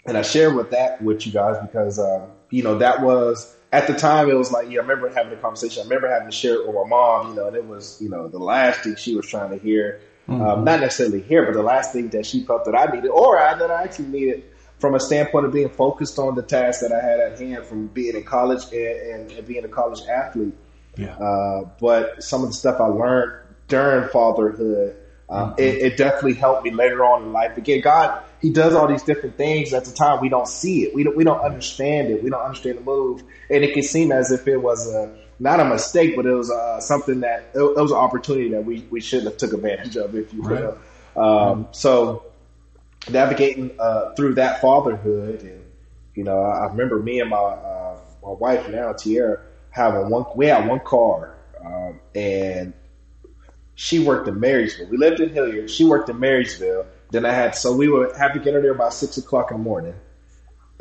[0.06, 3.88] and I share with that with you guys because um, you know that was at
[3.88, 5.82] the time it was like yeah I remember having a conversation.
[5.82, 8.10] I remember having to share it with my mom you know and it was you
[8.10, 10.02] know the last thing she was trying to hear.
[10.30, 13.40] Um, not necessarily hear but the last thing that she felt that I needed or
[13.40, 14.44] I, that I actually needed
[14.80, 17.88] from a standpoint of being focused on the task that I had at hand from
[17.88, 20.54] being in college and, and, and being a college athlete.
[20.98, 21.16] Yeah.
[21.16, 24.96] uh, but some of the stuff I learned during fatherhood,
[25.30, 27.58] uh, it, it definitely helped me later on in life.
[27.58, 29.74] Again, God, he does all these different things.
[29.74, 30.94] At the time, we don't see it.
[30.94, 32.24] We don't we don't understand it.
[32.24, 35.60] We don't understand the move, and it can seem as if it was a not
[35.60, 39.00] a mistake, but it was uh, something that it, was an opportunity that we we
[39.00, 40.78] shouldn't have took advantage of, if you will.
[41.16, 41.50] Right.
[41.50, 42.26] Um, so
[43.10, 45.64] navigating uh, through that fatherhood, and
[46.16, 50.26] you know, I, remember me and my uh, my wife now, Tierra, having one.
[50.36, 52.74] We had one car, um, and
[53.76, 54.88] she worked in Marysville.
[54.90, 55.70] We lived in Hilliard.
[55.70, 56.86] She worked in Marysville.
[57.10, 59.58] Then I had so we would have to get her there about six o'clock in
[59.58, 59.96] the morning.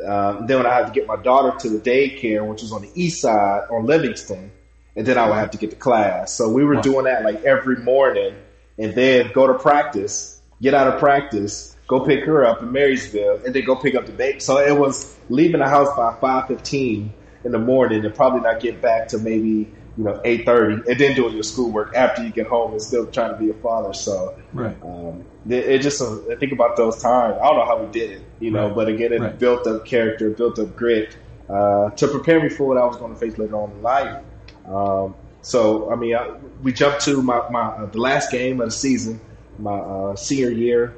[0.04, 2.82] Um, then when I had to get my daughter to the daycare, which was on
[2.82, 4.52] the east side on Livingston,
[4.94, 6.32] and then I would have to get to class.
[6.32, 6.82] So we were wow.
[6.82, 8.34] doing that like every morning,
[8.78, 13.40] and then go to practice, get out of practice, go pick her up in Marysville,
[13.44, 14.40] and then go pick up the baby.
[14.40, 18.60] So it was leaving the house by five fifteen in the morning, and probably not
[18.60, 22.30] get back to maybe you know eight thirty, and then doing your schoolwork after you
[22.30, 23.94] get home and still trying to be a father.
[23.94, 24.76] So right.
[24.82, 27.38] Um, it, it, just uh, think about those times.
[27.40, 28.74] I don't know how we did it, you know, right.
[28.74, 29.38] but again, it right.
[29.38, 31.16] built up character, built up grit
[31.48, 34.22] uh, to prepare me for what I was going to face later on in life.
[34.66, 38.66] Um, so I mean, I, we jumped to my, my uh, the last game of
[38.66, 39.20] the season,
[39.58, 40.94] my uh, senior year.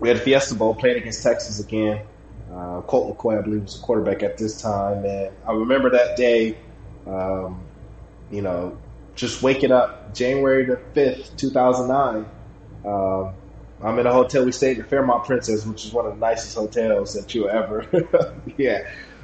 [0.00, 2.04] We had a Fiesta Bowl playing against Texas again.
[2.52, 6.16] Uh, Colt McCoy, I believe, was the quarterback at this time, and I remember that
[6.16, 6.58] day.
[7.06, 7.62] Um,
[8.32, 8.78] you know,
[9.14, 12.26] just waking up January the 5th, 2009.
[12.84, 13.34] Um,
[13.82, 14.44] I'm in a hotel.
[14.44, 17.86] We stayed in Fairmont Princess, which is one of the nicest hotels that you'll ever.
[18.56, 18.80] yeah.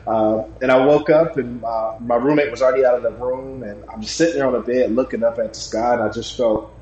[0.07, 3.63] Uh, and I woke up and uh, my roommate was already out of the room,
[3.63, 6.09] and I'm just sitting there on the bed looking up at the sky, and I
[6.11, 6.75] just felt,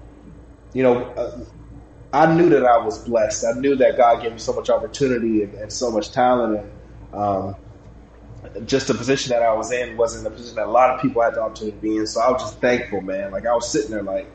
[0.73, 1.41] you know, uh,
[2.13, 3.45] I knew that I was blessed.
[3.45, 7.21] I knew that God gave me so much opportunity and, and so much talent, and
[7.21, 7.57] um,
[8.65, 11.23] just the position that I was in wasn't a position that a lot of people
[11.23, 12.07] had the opportunity to be in.
[12.07, 13.31] So I was just thankful, man.
[13.31, 14.33] Like I was sitting there, like,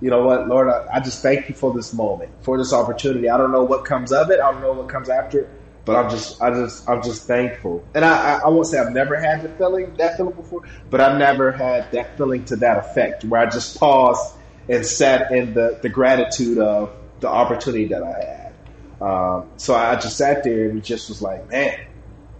[0.00, 3.28] you know what, Lord, I, I just thank you for this moment, for this opportunity.
[3.28, 4.40] I don't know what comes of it.
[4.40, 5.50] I don't know what comes after it,
[5.84, 7.86] but I'm just, I just, I'm just thankful.
[7.94, 11.00] And I, I, I won't say I've never had the feeling, that feeling before, but
[11.00, 14.22] I've never had that feeling to that effect where I just paused
[14.68, 18.54] and sat in the, the gratitude of the opportunity that I had.
[19.00, 21.74] Um, so I just sat there and just was like, man,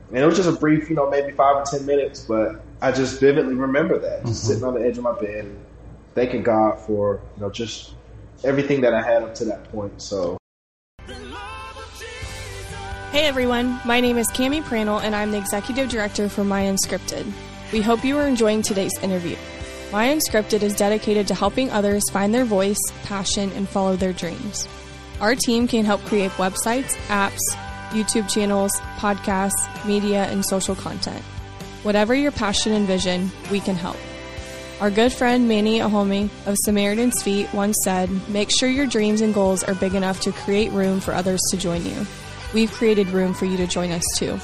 [0.09, 2.93] and it was just a brief, you know, maybe five or ten minutes, but I
[2.93, 4.53] just vividly remember that, just mm-hmm.
[4.53, 5.65] sitting on the edge of my bed, and
[6.15, 7.95] thanking God for you know just
[8.45, 10.01] everything that I had up to that point.
[10.01, 10.39] So.
[13.11, 17.31] Hey everyone, my name is Cami Pranel and I'm the Executive Director for My Unscripted.
[17.73, 19.37] We hope you are enjoying today's interview.
[19.93, 24.67] My Unscripted is dedicated to helping others find their voice, passion, and follow their dreams.
[25.21, 27.39] Our team can help create websites, apps,
[27.91, 31.23] YouTube channels, podcasts, media, and social content.
[31.83, 33.97] Whatever your passion and vision, we can help.
[34.81, 39.33] Our good friend Manny Ohonme of Samaritan's Feet once said, Make sure your dreams and
[39.33, 42.07] goals are big enough to create room for others to join you.
[42.53, 44.37] We've created room for you to join us too.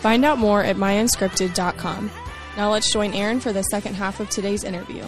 [0.00, 2.10] Find out more at myunscripted.com.
[2.56, 5.04] Now let's join Aaron for the second half of today's interview.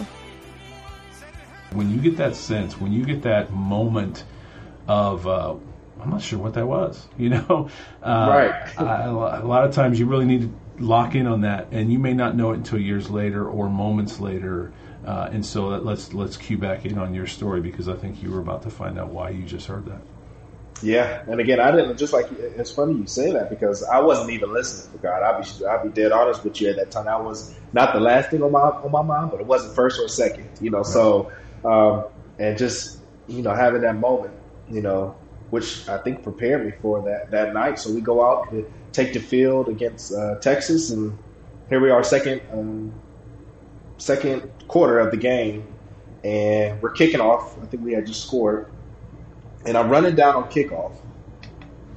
[1.71, 4.23] When you get that sense, when you get that moment
[4.87, 5.55] of, uh,
[6.03, 7.07] I'm not sure what that was.
[7.17, 7.69] You know,
[8.01, 8.79] uh, right?
[8.79, 11.99] I, a lot of times you really need to lock in on that, and you
[11.99, 14.73] may not know it until years later or moments later.
[15.05, 18.31] Uh, and so let's let's cue back in on your story because I think you
[18.31, 20.01] were about to find out why you just heard that.
[20.81, 24.31] Yeah, and again, I didn't just like it's funny you say that because I wasn't
[24.31, 25.23] even listening for God.
[25.23, 27.05] I'll be I'll be dead honest with you at that time.
[27.05, 29.99] That was not the last thing on my on my mind, but it wasn't first
[29.99, 30.49] or second.
[30.59, 31.31] You know, so
[31.63, 32.05] um,
[32.37, 34.33] and just you know having that moment,
[34.69, 35.15] you know,
[35.53, 37.77] which I think prepared me for that that night.
[37.77, 41.15] So we go out to take the field against uh, Texas, and
[41.69, 42.91] here we are, second um,
[43.99, 45.67] second quarter of the game,
[46.23, 47.55] and we're kicking off.
[47.61, 48.65] I think we had just scored,
[49.63, 50.95] and I'm running down on kickoff,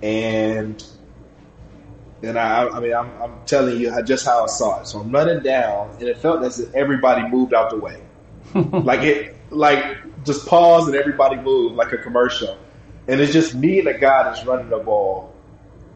[0.02, 0.84] and
[2.22, 4.86] and I, I mean, I'm, I'm telling you just how I saw it.
[4.86, 8.02] So I'm running down, and it felt as if everybody moved out the way,
[8.54, 12.58] like it, like just pause and everybody moved like a commercial
[13.08, 15.32] and it's just me and the guy that's running the ball.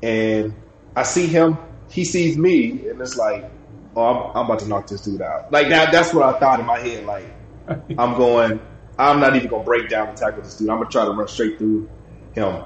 [0.02, 0.54] And
[0.96, 1.58] I see him,
[1.90, 3.50] he sees me, and it's like,
[3.96, 5.52] oh, I'm, I'm about to knock this dude out.
[5.52, 7.04] Like that, that's what I thought in my head.
[7.04, 7.26] Like,
[7.68, 8.60] I'm going,
[8.98, 10.70] I'm not even going to break down and tackle this dude.
[10.70, 11.88] I'm going to try to run straight through
[12.32, 12.64] him.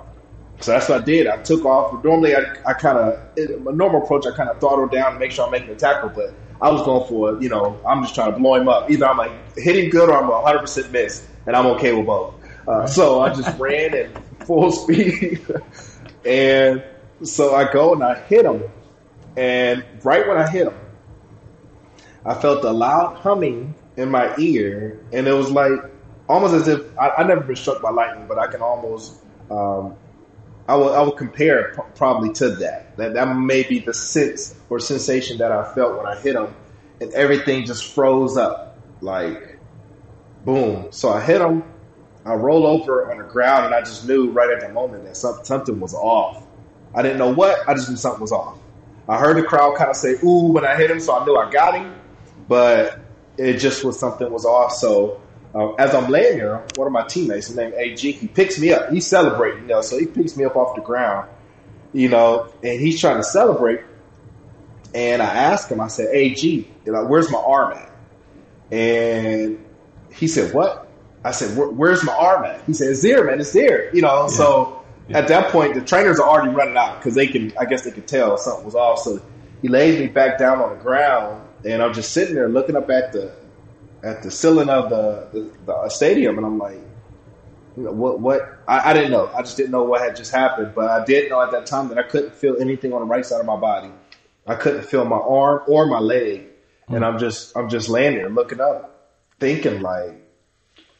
[0.60, 1.26] So that's what I did.
[1.26, 2.02] I took off.
[2.04, 5.32] Normally, I, I kind of, my normal approach, I kind of throttle down and make
[5.32, 8.32] sure I'm making a tackle, but I was going for, you know, I'm just trying
[8.32, 8.90] to blow him up.
[8.90, 12.34] Either I'm like hitting good or I'm 100% miss, and I'm okay with both.
[12.66, 15.46] Uh, so I just ran at full speed.
[16.24, 16.82] and
[17.22, 18.64] so I go and I hit him.
[19.36, 20.78] And right when I hit him,
[22.24, 25.00] I felt a loud humming in my ear.
[25.12, 25.72] And it was like
[26.28, 29.96] almost as if I, I never been struck by lightning, but I can almost um,
[30.66, 32.96] I will I would compare probably to that.
[32.96, 36.54] That that may be the sense or sensation that I felt when I hit him,
[37.00, 39.58] and everything just froze up, like
[40.44, 40.88] boom.
[40.90, 41.64] So I hit him.
[42.24, 45.16] I roll over on the ground, and I just knew right at the moment that
[45.16, 46.46] something was off.
[46.94, 47.68] I didn't know what.
[47.68, 48.58] I just knew something was off.
[49.08, 51.36] I heard the crowd kind of say "ooh" when I hit him, so I knew
[51.36, 51.94] I got him.
[52.48, 52.98] But
[53.36, 54.72] it just was something was off.
[54.72, 55.20] So
[55.54, 58.72] uh, as I'm laying there, one of my teammates, his name AG, he picks me
[58.72, 58.90] up.
[58.90, 61.28] He's celebrating, you know, so he picks me up off the ground,
[61.92, 63.80] you know, and he's trying to celebrate.
[64.94, 66.46] And I asked him, I said, AG,
[66.84, 67.90] you know, where's my arm at?
[68.70, 69.64] And
[70.12, 70.83] he said, what?
[71.24, 72.62] I said, where's my arm at?
[72.64, 73.94] He said, it's there, man, it's there.
[73.94, 74.26] You know, yeah.
[74.28, 75.18] so yeah.
[75.18, 77.90] at that point, the trainers are already running out because they can, I guess they
[77.90, 79.00] could tell something was off.
[79.00, 79.22] So
[79.62, 82.90] he lays me back down on the ground and I'm just sitting there looking up
[82.90, 83.32] at the
[84.02, 86.78] at the ceiling of the, the, the stadium, and I'm like,
[87.76, 89.30] you know, what what I, I, didn't know.
[89.34, 91.88] I just didn't know what had just happened, but I did know at that time
[91.88, 93.90] that I couldn't feel anything on the right side of my body.
[94.46, 96.96] I couldn't feel my arm or my leg, mm-hmm.
[96.96, 99.10] and I'm just I'm just laying there looking up,
[99.40, 100.22] thinking like,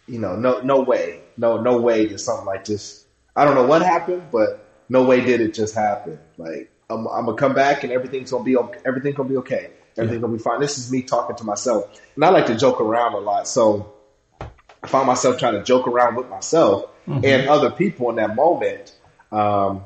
[0.06, 3.04] you know, no no way, no no way did something like this.
[3.36, 6.18] I don't know what happened, but no way did it just happen.
[6.36, 8.78] Like I'm, I'm gonna come back and everything's gonna be okay.
[8.84, 9.70] Everything's gonna be okay.
[9.96, 10.20] Everything's yeah.
[10.20, 10.60] gonna be fine.
[10.60, 13.48] This is me talking to myself, and I like to joke around a lot.
[13.48, 13.92] So
[14.40, 17.24] I found myself trying to joke around with myself mm-hmm.
[17.24, 18.94] and other people in that moment,
[19.32, 19.84] um,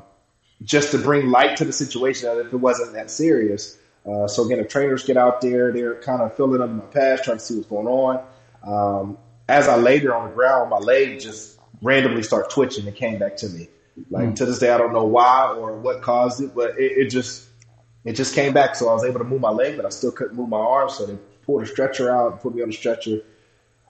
[0.63, 2.27] just to bring light to the situation.
[2.27, 3.77] That if it wasn't that serious.
[4.05, 7.25] Uh, so again, the trainers get out there, they're kind of filling up my past,
[7.25, 8.23] trying to see what's going on.
[8.65, 9.17] Um,
[9.49, 13.17] as I lay there on the ground, my leg just randomly started twitching and came
[13.17, 13.67] back to me.
[14.11, 14.35] Like mm.
[14.35, 17.47] to this day, I don't know why or what caused it, but it, it just
[18.05, 18.75] it just came back.
[18.75, 20.89] So I was able to move my leg, but I still couldn't move my arm.
[20.89, 23.21] So they pulled a stretcher out, put me on the stretcher.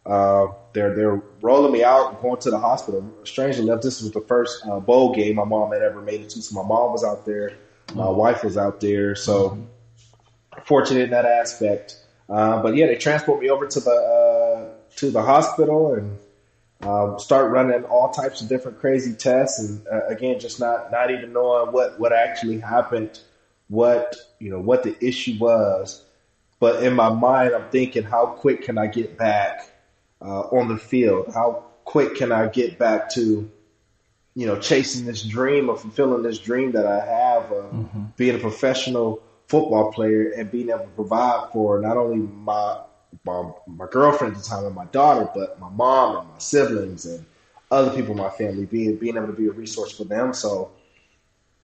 [0.05, 3.05] Uh, they're they're rolling me out, going to the hospital.
[3.25, 6.29] Strangely enough, this was the first uh, bowl game my mom had ever made it
[6.29, 6.41] to.
[6.41, 7.51] So my mom was out there,
[7.93, 8.17] my mm-hmm.
[8.17, 9.13] wife was out there.
[9.13, 10.61] So mm-hmm.
[10.63, 11.97] fortunate in that aspect.
[12.29, 16.17] Uh, but yeah, they transport me over to the uh, to the hospital and
[16.81, 19.59] uh, start running all types of different crazy tests.
[19.59, 23.19] And uh, again, just not not even knowing what what actually happened
[23.69, 26.03] what you know what the issue was,
[26.59, 29.71] but in my mind, I'm thinking, how quick can I get back
[30.21, 31.31] uh, on the field?
[31.33, 33.49] How quick can I get back to
[34.35, 38.03] you know chasing this dream of fulfilling this dream that I have of mm-hmm.
[38.17, 42.79] being a professional football player and being able to provide for not only my
[43.25, 47.05] my, my girlfriend at the time and my daughter, but my mom and my siblings
[47.05, 47.25] and
[47.71, 50.33] other people in my family, being being able to be a resource for them.
[50.33, 50.71] So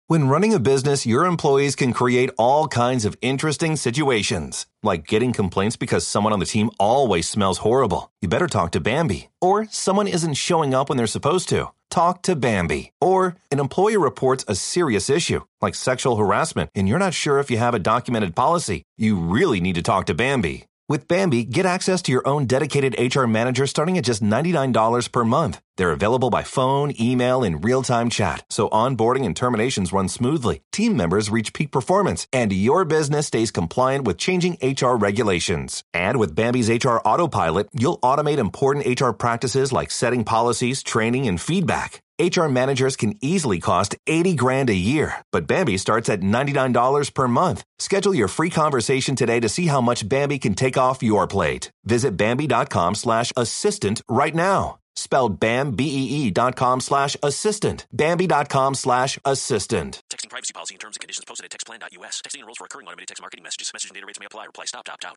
[0.08, 5.32] when running a business, your employees can create all kinds of interesting situations, like getting
[5.32, 8.12] complaints because someone on the team always smells horrible.
[8.22, 9.30] You better talk to Bambee.
[9.40, 11.72] Or someone isn't showing up when they're supposed to.
[11.90, 12.92] Talk to Bambee.
[13.00, 17.50] Or an employee reports a serious issue, like sexual harassment, and you're not sure if
[17.50, 18.84] you have a documented policy.
[18.96, 20.66] You really need to talk to Bambee.
[20.88, 25.24] With Bambee, get access to your own dedicated HR manager starting at just $99 per
[25.24, 25.60] month.
[25.76, 30.60] They're available by phone, email, and real-time chat, so onboarding and terminations run smoothly.
[30.70, 35.82] Team members reach peak performance, and your business stays compliant with changing HR regulations.
[35.92, 41.40] And with Bambee's HR Autopilot, you'll automate important HR practices like setting policies, training, and
[41.40, 42.00] feedback.
[42.18, 47.28] HR managers can easily cost 80 grand a year, but Bambee starts at $99 per
[47.28, 47.62] month.
[47.78, 51.70] Schedule your free conversation today to see how much Bambee can take off your plate.
[51.84, 54.78] Visit Bambee.com slash assistant right now.
[54.94, 57.86] Spelled BAMBEE dot com slash assistant.
[57.92, 60.00] Bambee.com slash assistant.
[60.10, 62.22] Texting privacy policy and terms and conditions posted at textplan.us.
[62.22, 63.70] Texting enrolls for recurring automated text marketing messages.
[63.74, 64.46] Message and data rates may apply.
[64.46, 65.16] Reply stop to opt out.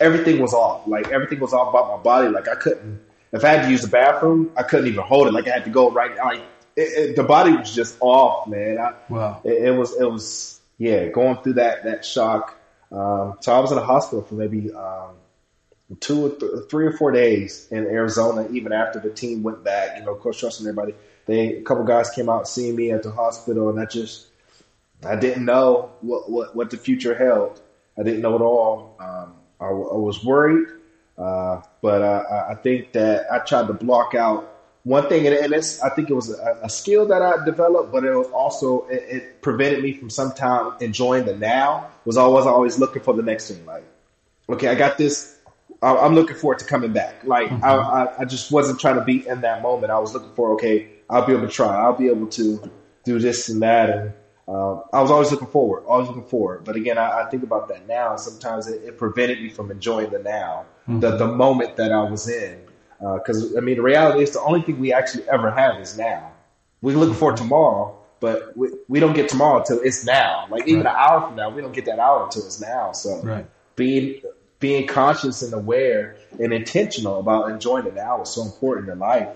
[0.00, 0.86] everything was off.
[0.86, 2.28] Like everything was off about my body.
[2.28, 3.00] Like I couldn't,
[3.32, 5.32] if I had to use the bathroom, I couldn't even hold it.
[5.32, 6.16] Like I had to go right.
[6.16, 6.42] Like
[6.76, 6.80] it,
[7.10, 8.78] it, the body was just off, man.
[8.78, 9.40] I, wow.
[9.44, 12.58] It, it, was, it was, yeah, going through that, that shock.
[12.92, 15.16] Um, so I was in the hospital for maybe, um,
[16.00, 19.98] two or th- three or four days in Arizona, even after the team went back,
[19.98, 20.94] you know, Coach Tressel and everybody,
[21.26, 24.26] they, a couple guys came out seeing me at the hospital and I just,
[25.04, 27.60] I didn't know what, what, what the future held.
[27.98, 28.96] I didn't know at all.
[29.00, 30.68] Um, I, I was worried.
[31.16, 35.52] Uh, but uh, I think that I tried to block out one thing, and, and
[35.52, 38.86] it's, I think it was a, a, skill that I developed, but it was also
[38.86, 41.90] it, it prevented me from sometimes enjoying the now.
[42.04, 43.66] Was always always looking for the next thing.
[43.66, 43.84] Like,
[44.48, 45.36] okay, I got this.
[45.82, 47.24] I, I'm looking forward to coming back.
[47.24, 47.64] Like, mm-hmm.
[47.64, 49.92] I, I, I just wasn't trying to be in that moment.
[49.92, 51.76] I was looking for okay, I'll be able to try.
[51.76, 52.70] I'll be able to
[53.04, 54.12] do this and that, and
[54.48, 56.64] uh, I was always looking forward, always looking forward.
[56.64, 58.16] But again, I, I think about that now.
[58.16, 61.00] Sometimes it, it, prevented me from enjoying the now, mm-hmm.
[61.00, 62.58] the the moment that I was in.
[62.98, 65.98] Because uh, I mean, the reality is the only thing we actually ever have is
[65.98, 66.32] now.
[66.80, 70.46] We look for tomorrow, but we, we don't get tomorrow until it's now.
[70.48, 70.92] Like even right.
[70.92, 72.92] an hour from now, we don't get that hour until it's now.
[72.92, 73.46] So right.
[73.76, 74.22] being
[74.60, 79.28] being conscious and aware and intentional about enjoying the now is so important in life.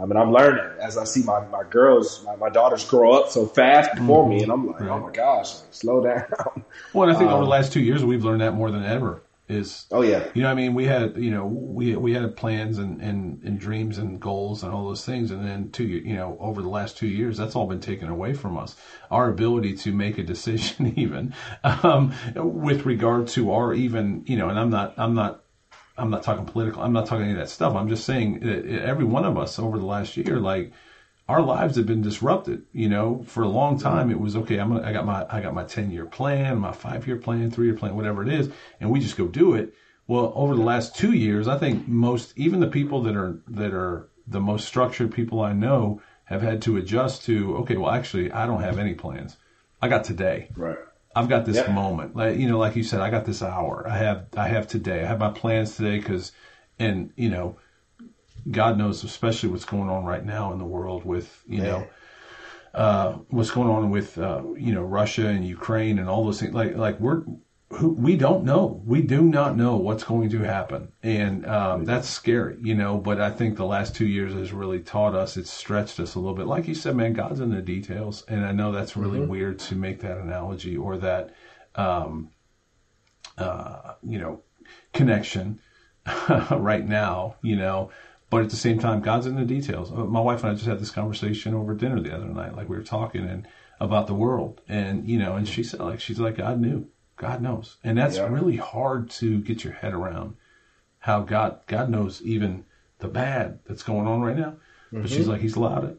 [0.00, 3.30] I mean, I'm learning as I see my, my girls, my, my daughters grow up
[3.30, 4.30] so fast before mm-hmm.
[4.30, 4.90] me, and I'm like, right.
[4.90, 6.24] oh my gosh, slow down.
[6.92, 9.22] Well, I think um, over the last two years, we've learned that more than ever.
[9.48, 12.76] Is oh yeah, you know, I mean, we had you know we we had plans
[12.76, 16.36] and, and, and dreams and goals and all those things, and then two you know
[16.38, 18.76] over the last two years, that's all been taken away from us.
[19.10, 21.34] Our ability to make a decision, even
[21.64, 25.42] um, with regard to our even you know, and I'm not I'm not
[25.98, 26.82] I'm not talking political.
[26.82, 27.74] I'm not talking any of that stuff.
[27.74, 30.72] I'm just saying that every one of us over the last year, like
[31.28, 32.62] our lives have been disrupted.
[32.72, 34.58] You know, for a long time it was okay.
[34.58, 37.50] I'm gonna, I got my I got my 10 year plan, my five year plan,
[37.50, 39.74] three year plan, whatever it is, and we just go do it.
[40.06, 43.74] Well, over the last two years, I think most, even the people that are that
[43.74, 47.76] are the most structured people I know, have had to adjust to okay.
[47.76, 49.36] Well, actually, I don't have any plans.
[49.80, 50.48] I got today.
[50.56, 50.78] Right.
[51.14, 51.70] I've got this yep.
[51.70, 53.86] moment, like you know, like you said, I got this hour.
[53.88, 55.02] I have, I have today.
[55.02, 56.32] I have my plans today because,
[56.78, 57.58] and you know,
[58.50, 61.86] God knows, especially what's going on right now in the world with you know,
[62.74, 66.54] uh, what's going on with uh, you know Russia and Ukraine and all those things.
[66.54, 67.22] Like, like we're
[67.70, 68.82] who, we don't know.
[68.86, 72.96] We do not know what's going to happen, and um, that's scary, you know.
[72.96, 75.36] But I think the last two years has really taught us.
[75.36, 76.46] It's stretched us a little bit.
[76.46, 79.30] Like you said, man, God's in the details, and I know that's really mm-hmm.
[79.30, 81.34] weird to make that analogy or that,
[81.74, 82.30] um,
[83.36, 84.42] uh, you know,
[84.94, 85.60] connection
[86.50, 87.90] right now, you know.
[88.30, 89.92] But at the same time, God's in the details.
[89.92, 92.56] Uh, my wife and I just had this conversation over dinner the other night.
[92.56, 93.46] Like we were talking and
[93.78, 96.88] about the world, and you know, and she said like she's like God knew
[97.18, 97.76] God knows.
[97.84, 98.28] And that's yeah.
[98.28, 100.36] really hard to get your head around
[101.00, 102.64] how God God knows even
[103.00, 104.54] the bad that's going on right now.
[104.92, 105.02] Mm-hmm.
[105.02, 105.32] But she's mm-hmm.
[105.32, 105.98] like, He's allowed it.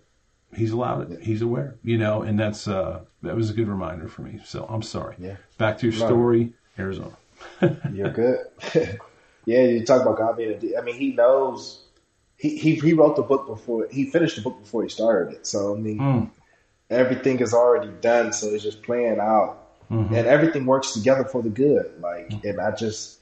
[0.56, 1.22] He's allowed it.
[1.22, 1.76] He's aware.
[1.84, 4.40] You know, and that's uh that was a good reminder for me.
[4.44, 5.16] So I'm sorry.
[5.20, 5.36] Yeah.
[5.58, 7.16] Back to your story, Arizona.
[7.94, 8.40] You're good.
[9.46, 11.84] yeah, you talk about God being a I mean, he knows
[12.38, 15.46] he, he he wrote the book before he finished the book before he started it.
[15.46, 16.30] So I mean mm.
[16.90, 19.59] everything is already done, so it's just playing out
[19.90, 20.14] mm-hmm.
[20.14, 21.92] and everything works together for the good.
[22.00, 22.48] Like, mm-hmm.
[22.48, 23.20] and I just,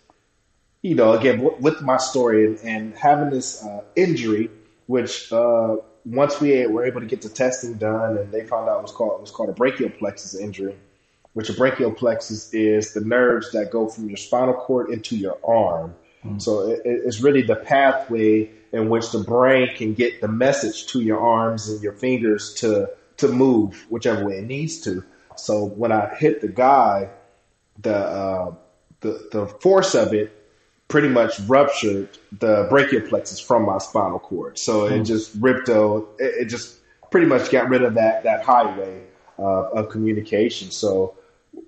[0.82, 4.49] you know, again w- with my story and, and having this uh, injury,
[4.86, 8.80] which uh, once we were able to get the testing done, and they found out
[8.80, 10.76] it was called it was called a brachial plexus injury,
[11.34, 15.38] which a brachial plexus is the nerves that go from your spinal cord into your
[15.43, 15.95] arm.
[16.24, 16.39] Mm-hmm.
[16.39, 21.01] So it, it's really the pathway in which the brain can get the message to
[21.01, 25.03] your arms and your fingers to to move whichever way it needs to.
[25.39, 27.09] So when I hit the guy,
[27.81, 28.55] the uh,
[29.01, 30.33] the the force of it
[30.88, 34.57] pretty much ruptured the brachial plexus from my spinal cord.
[34.57, 35.03] So it hmm.
[35.03, 36.77] just ripped a, it, it just
[37.11, 39.03] pretty much got rid of that that highway
[39.38, 40.71] uh, of communication.
[40.71, 41.15] So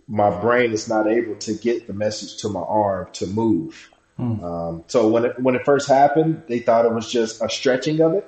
[0.07, 3.89] my brain is not able to get the message to my arm to move.
[4.17, 4.43] Hmm.
[4.43, 8.01] Um, so when it when it first happened, they thought it was just a stretching
[8.01, 8.26] of it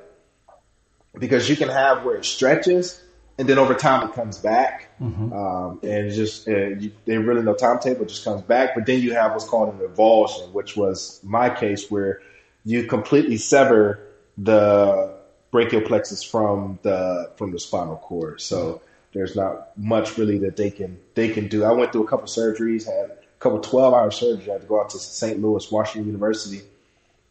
[1.17, 3.01] because you can have where it stretches
[3.37, 5.33] and then over time it comes back, mm-hmm.
[5.33, 8.75] um, and just uh, you, they really no timetable, just comes back.
[8.75, 12.21] But then you have what's called an avulsion, which was my case, where
[12.65, 13.99] you completely sever
[14.37, 15.15] the
[15.51, 18.41] brachial plexus from the from the spinal cord.
[18.41, 18.81] So
[19.13, 21.63] there's not much really that they can they can do.
[21.63, 24.49] I went through a couple surgeries, had a couple 12 hour surgeries.
[24.49, 25.41] I had to go out to St.
[25.41, 26.61] Louis, Washington University,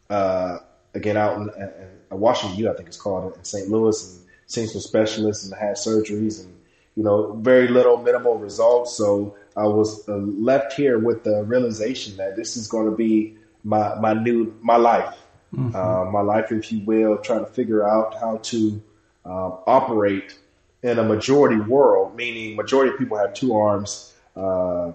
[0.09, 0.59] uh,
[0.93, 1.71] again out in, in,
[2.11, 3.69] in Washington U, I think it's called in St.
[3.69, 6.55] Louis, and seen some specialists and had surgeries and,
[7.01, 8.95] you know, very little minimal results.
[8.95, 13.35] So I was uh, left here with the realization that this is going to be
[13.63, 15.17] my, my new, my life,
[15.51, 15.75] mm-hmm.
[15.75, 18.83] uh, my life, if you will, trying to figure out how to
[19.25, 20.37] um, operate
[20.83, 24.91] in a majority world, meaning majority of people have two arms uh,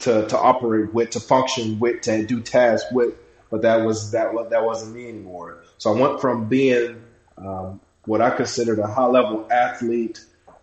[0.00, 3.14] to to operate with, to function with, to do tasks with.
[3.48, 5.62] But that was that that wasn't me anymore.
[5.78, 7.00] So I went from being
[7.38, 10.18] um, what I considered a high level athlete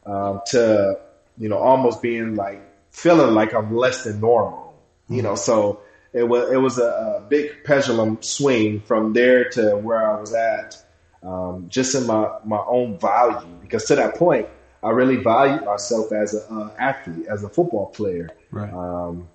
[0.09, 0.99] um, to
[1.37, 4.73] you know almost being like feeling like I'm less than normal.
[5.07, 5.81] You know, so
[6.13, 10.33] it was it was a, a big pendulum swing from there to where I was
[10.33, 10.77] at,
[11.23, 13.47] um, just in my my own value.
[13.61, 14.47] Because to that point,
[14.83, 18.29] I really valued myself as an uh, athlete, as a football player.
[18.51, 18.71] Right.
[18.73, 19.27] Um,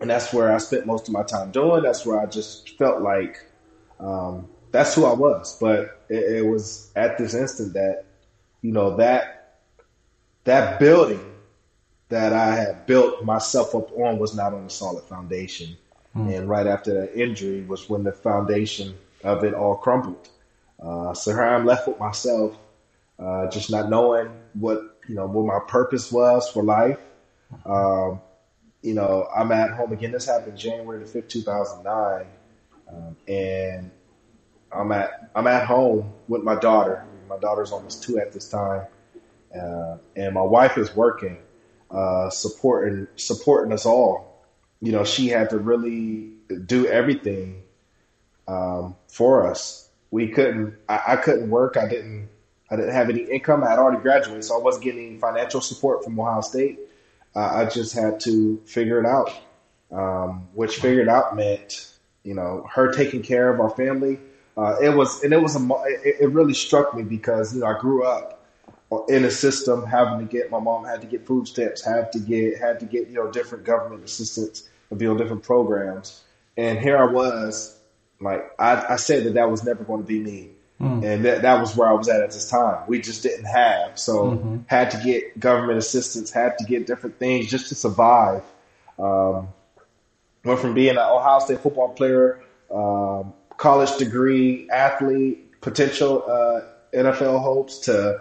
[0.00, 1.82] and that's where I spent most of my time doing.
[1.82, 3.44] That's where I just felt like
[4.00, 5.56] um, that's who I was.
[5.58, 8.04] But it, it was at this instant that
[8.60, 9.43] you know that
[10.44, 11.20] that building
[12.08, 15.76] that I had built myself up on was not on a solid foundation.
[16.14, 20.28] And right after that injury was when the foundation of it all crumbled.
[20.80, 22.56] Uh, so here I'm left with myself,
[23.18, 26.98] uh, just not knowing what you know what my purpose was for life.
[27.66, 28.20] Um,
[28.82, 30.12] you know, I'm at home again.
[30.12, 32.26] This happened January the fifth, two thousand nine,
[32.88, 33.90] um, and
[34.70, 37.04] I'm at I'm at home with my daughter.
[37.28, 38.86] My daughter's almost two at this time,
[39.54, 41.38] uh, and my wife is working,
[41.90, 44.44] uh, supporting supporting us all.
[44.80, 46.30] You know, she had to really
[46.66, 47.62] do everything
[48.46, 49.88] um, for us.
[50.10, 50.76] We couldn't.
[50.88, 51.76] I, I couldn't work.
[51.76, 52.28] I didn't.
[52.70, 53.62] I didn't have any income.
[53.62, 56.78] I had already graduated, so I wasn't getting any financial support from Ohio State.
[57.36, 59.32] Uh, I just had to figure it out,
[59.92, 61.90] um, which figured out meant
[62.22, 64.18] you know her taking care of our family.
[64.56, 65.68] Uh, it was and it was a
[66.04, 68.43] it, it really struck me because you know I grew up
[69.08, 72.18] in a system having to get my mom had to get food stamps, had to
[72.20, 76.22] get had to get you know different government assistance and be on different programs,
[76.56, 77.76] and here I was
[78.20, 80.50] like I, I said that that was never going to be me.
[81.04, 82.82] And that, that was where I was at at this time.
[82.88, 83.98] We just didn't have.
[83.98, 84.64] So Mhm.
[84.66, 88.42] had to get government assistance, had to get different things just to survive.
[88.98, 89.48] Um,
[90.44, 92.40] went from being an Ohio State football player,
[92.72, 96.60] um, college degree, athlete, potential uh,
[96.92, 98.20] NFL hopes to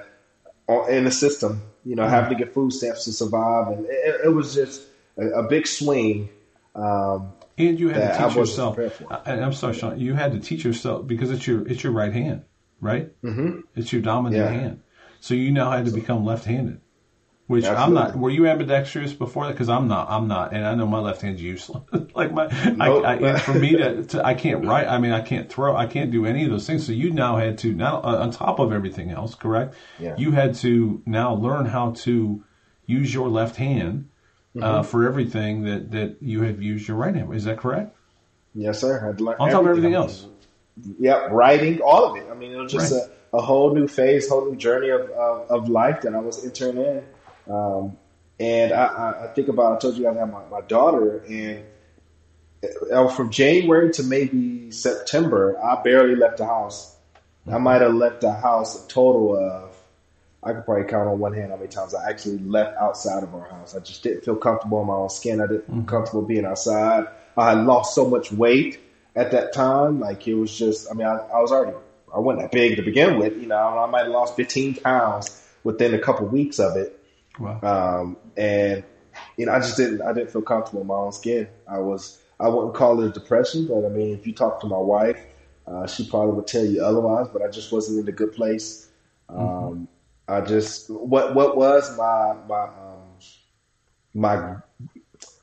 [0.90, 3.68] in the system, you know, having to get food stamps to survive.
[3.68, 4.82] And it, it was just
[5.18, 6.30] a, a big swing.
[6.76, 8.80] Um, And you had to teach yourself.
[9.10, 10.00] I, I'm sorry, Shaun.
[10.00, 12.44] You had to teach yourself because it's your it's your right hand,
[12.82, 13.12] right?
[13.22, 13.60] Mm-hmm.
[13.76, 14.50] It's your dominant Yeah.
[14.60, 14.82] hand.
[15.20, 16.82] So you now had to become left-handed.
[17.48, 18.16] Which I'm not.
[18.16, 19.52] Were you ambidextrous before that?
[19.52, 20.10] Because I'm not.
[20.10, 21.84] I'm not, and I know my left hand's useless.
[22.16, 23.04] like my, Nope.
[23.06, 24.88] I, I, for me to, to, I can't write.
[24.88, 25.76] I mean, I can't throw.
[25.76, 26.86] I can't do any of those things.
[26.86, 29.76] So you now had to now uh, on top of everything else, correct?
[30.00, 30.16] Yeah.
[30.18, 32.44] You had to now learn how to
[32.86, 34.10] use your left hand
[34.62, 34.86] uh, Mhm.
[34.86, 37.34] for everything that that you have used your right hand.
[37.36, 37.94] Is that correct?
[38.56, 39.02] Yes, sir.
[39.04, 40.28] I had to learn On top of everything else.
[40.98, 42.26] Yep, writing, all of it.
[42.32, 43.02] I mean, it was just Right.
[43.34, 46.44] a, a whole new phase, whole new journey of, of, of life that I was
[46.46, 47.04] entering in.
[47.50, 47.98] Um,
[48.40, 51.64] and I, I, think about, I told you I had my, my daughter, and
[53.16, 56.96] from January to maybe September, I barely left the house.
[57.52, 59.76] I might have left the house a total of,
[60.42, 63.34] I could probably count on one hand how many times I actually left outside of
[63.36, 63.76] our house.
[63.76, 65.42] I just didn't feel comfortable in my own skin.
[65.42, 67.08] I didn't feel comfortable being outside.
[67.38, 68.80] I had lost so much weight
[69.16, 70.00] at that time.
[70.00, 71.78] Like it was just, I mean, I, I was already,
[72.14, 73.38] I wasn't that big to begin with.
[73.38, 77.00] You know, I might have lost 15 pounds within a couple weeks of it.
[77.40, 77.60] Wow.
[77.62, 78.84] Um, and
[79.38, 81.48] you know, I just didn't, I didn't feel comfortable in my own skin.
[81.68, 84.68] I was, I wouldn't call it a depression, but I mean, if you talk to
[84.68, 85.20] my wife,
[85.68, 87.28] uh, she probably would tell you otherwise.
[87.32, 88.90] But I just wasn't in a good place.
[89.30, 89.88] Um,
[90.28, 93.00] I just what what was my my um,
[94.14, 94.56] my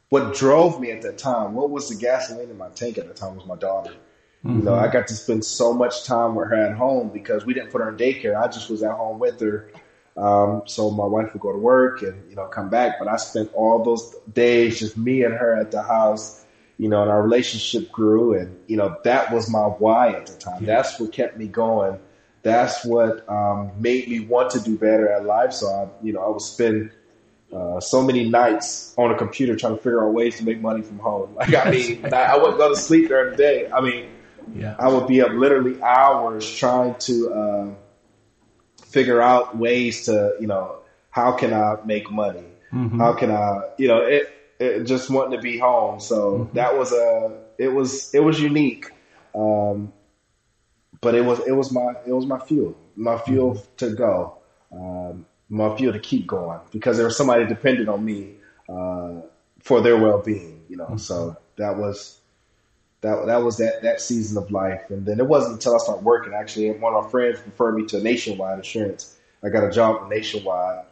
[0.09, 1.55] what drove me at that time?
[1.55, 3.37] What was the gasoline in my tank at the time?
[3.37, 3.95] Was my daughter.
[4.43, 7.53] You know, I got to spend so much time with her at home because we
[7.53, 8.41] didn't put her in daycare.
[8.41, 9.71] I just was at home with her.
[10.21, 12.99] Um, so my wife would go to work and, you know, come back.
[12.99, 16.45] But I spent all those days just me and her at the house,
[16.77, 18.35] you know, and our relationship grew.
[18.39, 20.67] And, you know, that was my why at the time.
[20.67, 21.99] That's what kept me going.
[22.43, 25.53] That's what um, made me want to do better at life.
[25.55, 26.91] So, I, you know, I would spend
[27.53, 30.83] uh, so many nights on a computer trying to figure out ways to make money
[30.83, 31.35] from home.
[31.35, 33.71] Like, I mean, I I wouldn't go to sleep during the day.
[33.71, 34.11] I mean,
[34.55, 34.77] Yeah.
[34.79, 37.75] I would be up literally hours trying to uh,
[38.91, 40.77] figure out ways to, you know,
[41.11, 42.45] how can I make money?
[42.73, 42.99] Mhm.
[42.99, 44.29] How can I, you know, it,
[44.59, 46.01] it just wanting to be home.
[46.01, 48.87] So that was a, it was, it was unique.
[49.35, 49.93] Um,
[51.01, 54.39] but it was, it was my, it was my fuel, my fuel to go,
[54.73, 58.35] um, my fuel to keep going because there was somebody dependent on me,
[58.69, 59.23] uh,
[59.61, 62.20] for their well-being, you know, so that was,
[63.03, 64.83] that that was that that season of life.
[64.91, 66.35] And then it wasn't until I started working.
[66.35, 69.17] Actually, one of my friends referred me to Nationwide Insurance.
[69.43, 70.85] I got a job with Nationwide.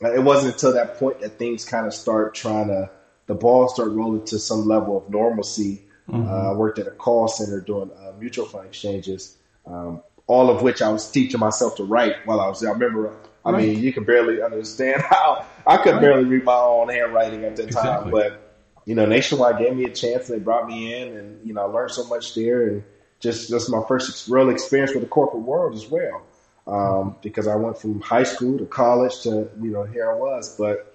[0.00, 2.90] It wasn't until that point that things kind of start trying to
[3.26, 5.80] the ball start rolling to some level of normalcy.
[6.10, 6.26] Mhm.
[6.28, 9.36] Uh, I worked at a call center doing uh, mutual fund exchanges,
[9.66, 12.70] um, all of which I was teaching myself to write while I was there.
[12.70, 13.12] I remember,
[13.44, 13.68] I Right.
[13.68, 16.00] mean, you can barely understand how I could Right.
[16.02, 18.51] barely read my own handwriting at the time, but
[18.84, 20.28] you know, Nationwide gave me a chance.
[20.28, 22.84] They brought me in, and you know, I learned so much there, and
[23.20, 26.22] just just my first real experience with the corporate world as well.
[26.66, 30.56] Um, because I went from high school to college to you know here I was,
[30.56, 30.94] but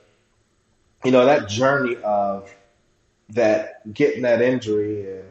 [1.04, 2.54] you know that journey of
[3.30, 5.26] that getting that injury and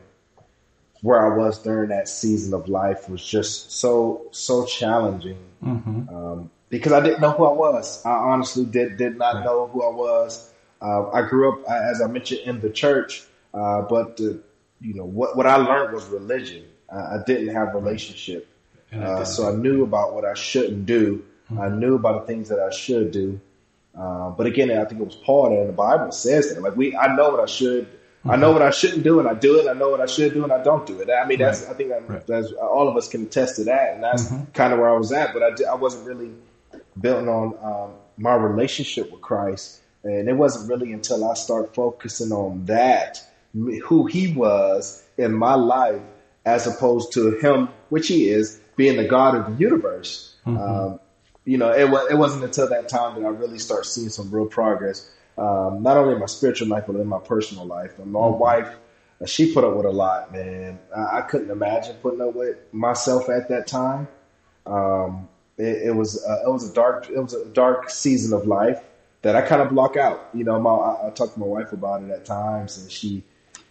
[1.02, 6.14] where I was during that season of life was just so so challenging Mm-hmm.
[6.14, 8.04] um, because I didn't know who I was.
[8.04, 10.52] I honestly did did not know who I was.
[10.80, 13.24] Uh, I grew up, uh, as I mentioned, in the church,
[13.54, 14.40] uh, but the,
[14.80, 16.64] you know what what I learned was religion.
[16.92, 18.48] I, I didn't have relationship,
[18.92, 21.24] uh, so I knew about what I shouldn't do.
[21.58, 23.40] I knew about the things that I should do.
[23.96, 26.60] Uh, but again, I think it was Paul that in the Bible says that.
[26.60, 27.88] Like we, I know what I should,
[28.28, 29.68] I know what I shouldn't do, and I do it.
[29.68, 31.08] I know what I should do, and I don't do it.
[31.08, 34.02] I mean, that's I think that, that's all of us can attest to that, and
[34.02, 35.32] that's kind of where I was at.
[35.32, 36.32] But I, I wasn't really
[37.00, 42.32] building on um, my relationship with Christ, and it wasn't really until I started focusing
[42.32, 43.22] on that,
[43.54, 46.02] who He was in my life,
[46.44, 50.34] as opposed to Him, which He is, being the God of the universe.
[50.46, 51.00] Um,
[51.44, 54.30] you know, it, wa- it wasn't until that time that I really started seeing some
[54.30, 57.98] real progress, um, not only in my spiritual life, but in my personal life.
[57.98, 58.38] And my Mhm.
[58.38, 58.68] wife,
[59.22, 60.78] uh, she put up with a lot, man.
[60.94, 64.08] I, I couldn't imagine putting up with myself at that time.
[64.66, 65.28] Um,
[65.58, 68.80] it, it was uh, it was a dark it was a dark season of life
[69.22, 70.28] that I kind of block out.
[70.34, 73.22] You know, my, I, I talked to my wife about it at times, and she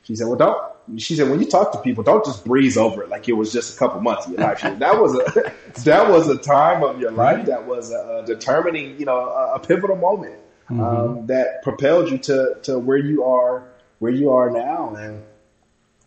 [0.04, 3.04] she said, "Well, don't." She said, "When you talk to people, don't just breeze over
[3.04, 4.60] it like it was just a couple months of your life.
[4.60, 8.26] Said, that was a that was a time of your life that was a, a
[8.26, 10.40] determining, you know, a, a pivotal moment
[10.70, 13.64] um, that propelled you to to where you are
[14.00, 14.94] where you are now.
[14.96, 15.24] And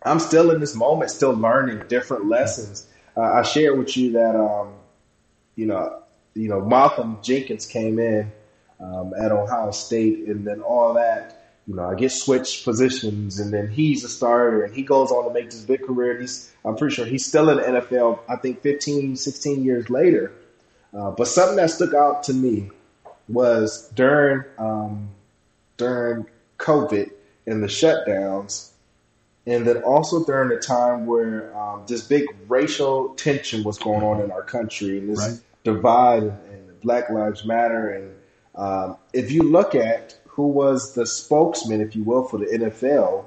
[0.03, 2.86] I'm still in this moment, still learning different lessons.
[3.16, 4.74] Uh, I shared with you that, um,
[5.57, 6.03] you know,
[6.34, 8.30] you know, Malcolm Jenkins came in
[8.80, 11.34] um, at Ohio State, and then all that.
[11.66, 15.24] You know, I get switched positions, and then he's a starter, and he goes on
[15.28, 16.12] to make this big career.
[16.12, 18.20] And he's, I'm pretty sure he's still in the NFL.
[18.28, 20.32] I think 15, 16 years later.
[20.96, 22.70] Uh, but something that stuck out to me
[23.28, 25.10] was during um,
[25.76, 26.24] during
[26.58, 27.10] COVID
[27.46, 28.70] and the shutdowns,
[29.46, 34.22] and then also during the time where um, this big racial tension was going on
[34.22, 35.38] in our country and this Right.
[35.64, 37.90] divide and, and Black Lives Matter.
[37.90, 38.14] And
[38.59, 43.24] um, if you look at who was the spokesman, if you will, for the NFL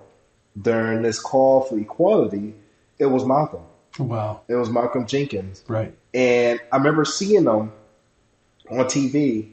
[0.62, 2.54] during this call for equality,
[3.00, 3.64] it was Malcolm.
[3.98, 4.42] Wow.
[4.48, 5.64] It was Malcolm Jenkins.
[5.68, 5.94] Right.
[6.14, 7.48] And I remember seeing him
[8.70, 9.50] on TV,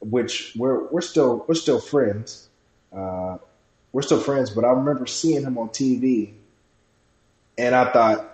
[0.00, 2.48] which we're we're still we're still friends.
[2.92, 3.38] Uh,
[3.92, 6.32] we're still friends, but I remember seeing him on TV,
[7.58, 8.30] and I thought,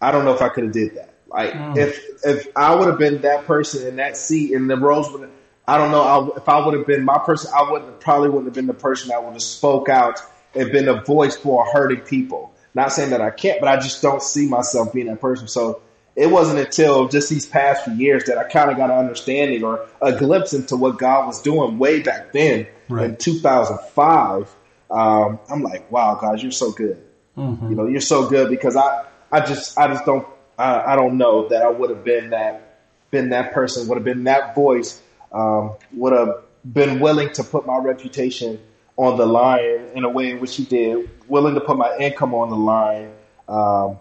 [0.00, 1.14] I don't know if I could have did that.
[1.28, 1.76] Like Mm.
[1.76, 5.30] if if I would have been that person in that seat, and the roles would,
[5.66, 6.02] I don't know.
[6.02, 8.74] I, if I would have been my person, I would probably wouldn't have been the
[8.74, 10.20] person that would have spoke out
[10.54, 12.52] and been a voice for hurting people.
[12.74, 15.46] Not saying that I can't, but I just don't see myself being that person.
[15.46, 15.82] So
[16.16, 19.62] it wasn't until just these past few years that I kind of got an understanding
[19.62, 22.66] or a glimpse into what God was doing way back then
[23.04, 24.54] in 2005.
[24.90, 27.02] Um, I'm like, wow, God, you're so good.
[27.36, 27.70] Mhm.
[27.70, 30.26] You know, you're so good because I, I just, I just don't,
[30.58, 34.04] I, I don't know that I would have been that, been that person, would have
[34.04, 35.00] been that voice,
[35.32, 38.60] um, would have been willing to put my reputation
[38.96, 42.34] on the line in a way in which he did, willing to put my income
[42.34, 43.10] on the line,
[43.48, 43.98] um,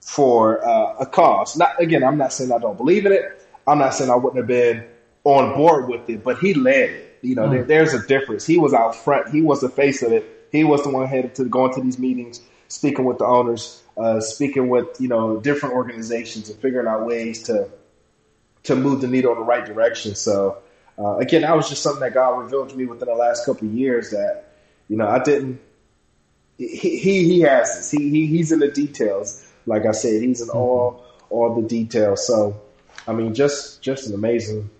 [0.00, 1.56] for uh, a cause.
[1.56, 3.22] Not again, I'm not saying I don't believe in it.
[3.66, 4.84] I'm not saying I wouldn't have been
[5.24, 7.18] on board with it, but he led it.
[7.22, 7.50] You know, Mm.
[7.50, 8.46] there, there's a difference.
[8.46, 9.28] He was out front.
[9.28, 10.24] He was the face of it.
[10.52, 14.20] He was the one headed to going to these meetings, speaking with the owners, uh,
[14.20, 17.68] speaking with you know different organizations, and figuring out ways to
[18.68, 20.14] to move the needle in the right direction.
[20.14, 20.58] So
[20.98, 23.68] uh, again, that was just something that God revealed to me within the last couple
[23.68, 24.52] of years that
[24.88, 25.60] you know I didn't.
[26.56, 27.90] He he, he has this.
[27.90, 29.46] He, he he's in the details.
[29.66, 32.26] Like I said, he's in all all the details.
[32.26, 32.60] So
[33.06, 34.70] I mean, just just an amazing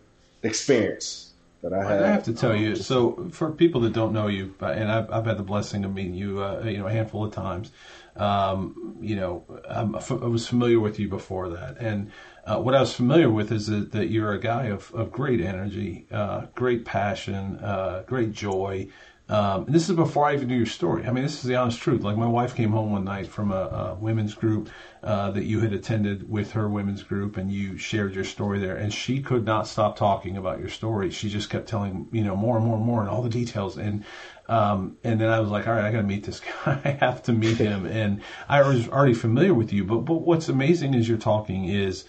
[0.42, 1.32] experience
[1.62, 2.02] that I had.
[2.02, 5.26] I have to tell you, so for people that don't know you, and I've, I've
[5.26, 7.70] had the blessing of meeting you, uh, you know, a handful of times.
[8.16, 12.10] Um, you know, I'm, I was familiar with you before that, and
[12.48, 15.40] uh, what I was familiar with is that, that you're a guy of, of great
[15.40, 18.88] energy, uh, great passion, uh, great joy.
[19.28, 21.06] Um, and this is before I even knew your story.
[21.06, 22.02] I mean, this is the honest truth.
[22.02, 24.70] Like my wife came home one night from a, a women's group
[25.02, 28.76] uh, that you had attended with her women's group, and you shared your story there,
[28.76, 31.10] and she could not stop talking about your story.
[31.10, 33.76] She just kept telling you know more and more and more and all the details.
[33.76, 34.06] And
[34.48, 36.80] um, and then I was like, all right, I got to meet this guy.
[36.82, 37.84] I have to meet him.
[37.84, 42.06] And I was already familiar with you, but but what's amazing as you're talking is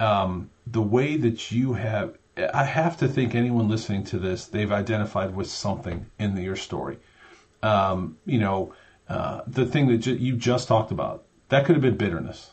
[0.00, 4.70] um, the way that you have I have to think anyone listening to this, they've
[4.70, 6.98] identified with something in your story.
[7.62, 8.74] Um, you know,
[9.08, 12.50] uh, the thing that ju- you just talked about, that could have been bitterness.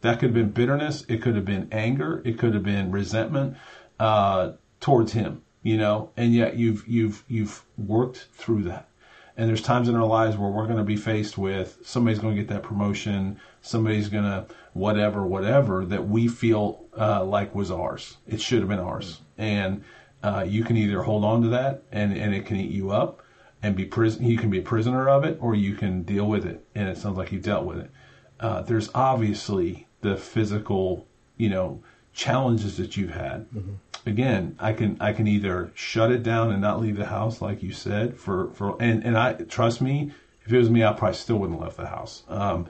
[0.00, 1.04] That could have been bitterness.
[1.08, 2.22] It could have been anger.
[2.24, 3.56] It could have been resentment
[4.00, 5.42] uh, towards him.
[5.62, 8.88] You know, and yet you've you've you've worked through that.
[9.36, 12.34] And there's times in our lives where we're going to be faced with somebody's going
[12.34, 17.70] to get that promotion, somebody's going to whatever, whatever that we feel uh, like was
[17.70, 18.16] ours.
[18.26, 19.20] It should have been ours.
[19.38, 19.84] And
[20.22, 23.22] uh, you can either hold on to that and, and it can eat you up
[23.62, 24.24] and be prison.
[24.24, 26.64] You can be a prisoner of it, or you can deal with it.
[26.74, 27.90] And it sounds like you dealt with it.
[28.38, 31.06] Uh, there's obviously the physical,
[31.36, 33.50] you know, challenges that you've had.
[33.50, 33.72] Mm-hmm.
[34.06, 37.62] Again, I can I can either shut it down and not leave the house, like
[37.62, 40.12] you said, for for and and I trust me.
[40.46, 42.22] If it was me, I probably still wouldn't have left the house.
[42.26, 42.66] Um,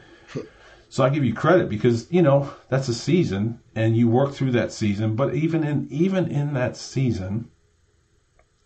[0.91, 4.51] so I give you credit because you know that's a season, and you work through
[4.53, 5.14] that season.
[5.14, 7.49] But even in even in that season,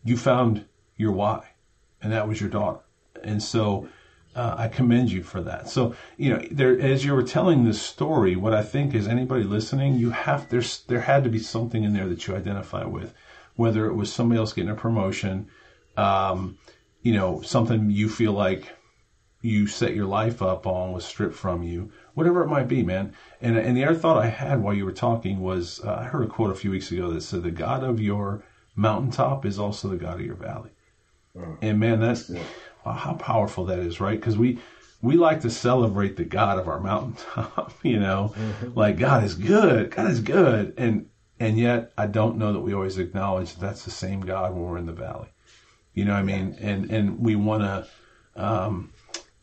[0.02, 0.64] you found
[0.96, 1.50] your why,
[2.02, 2.80] and that was your daughter.
[3.22, 3.88] And so
[4.34, 5.68] uh, I commend you for that.
[5.68, 9.44] So you know, there as you were telling this story, what I think is anybody
[9.44, 13.12] listening, you have there's there had to be something in there that you identify with,
[13.54, 15.48] whether it was somebody else getting a promotion,
[15.98, 16.56] um,
[17.02, 18.74] you know, something you feel like
[19.44, 23.12] you set your life up on was stripped from you, whatever it might be, man.
[23.42, 26.24] And and the other thought I had while you were talking was uh, I heard
[26.24, 28.42] a quote a few weeks ago that said the God of your
[28.74, 30.70] mountaintop is also the God of your valley.
[31.38, 32.30] Oh, and man, that's
[32.86, 34.18] wow, how powerful that is, right?
[34.18, 34.60] Because we
[35.02, 38.78] we like to celebrate the God of our mountaintop, you know, mm-hmm.
[38.78, 42.72] like God is good, God is good, and and yet I don't know that we
[42.72, 45.28] always acknowledge that that's the same God when we're in the valley.
[45.92, 46.56] You know what I mean?
[46.62, 47.86] And and we want to
[48.42, 48.93] um,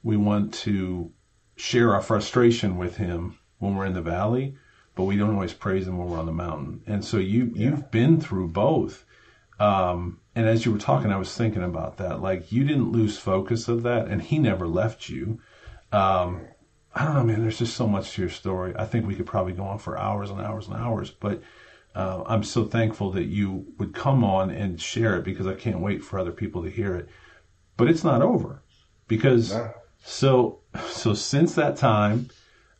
[0.03, 1.11] we want to
[1.55, 4.55] share our frustration with him when we're in the valley,
[4.95, 6.81] but we don't always praise him when we're on the mountain.
[6.87, 7.69] And so you yeah.
[7.69, 9.05] you've been through both.
[9.59, 12.21] Um, and as you were talking, I was thinking about that.
[12.21, 15.39] Like you didn't lose focus of that, and he never left you.
[15.91, 16.41] Um,
[16.95, 17.41] I don't know, man.
[17.41, 18.73] There's just so much to your story.
[18.77, 21.11] I think we could probably go on for hours and hours and hours.
[21.11, 21.41] But
[21.95, 25.79] uh, I'm so thankful that you would come on and share it because I can't
[25.79, 27.07] wait for other people to hear it.
[27.77, 28.63] But it's not over
[29.07, 29.73] because no.
[30.03, 32.29] So, so since that time,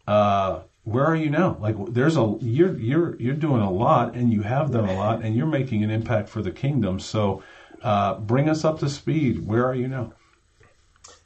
[0.08, 1.58] uh, where are you now?
[1.60, 5.22] Like, there's a you're you're you're doing a lot, and you have done a lot,
[5.24, 7.00] and you're making an impact for the kingdom.
[7.00, 7.44] So,
[7.84, 9.46] uh, bring us up to speed.
[9.46, 10.14] Where are you now?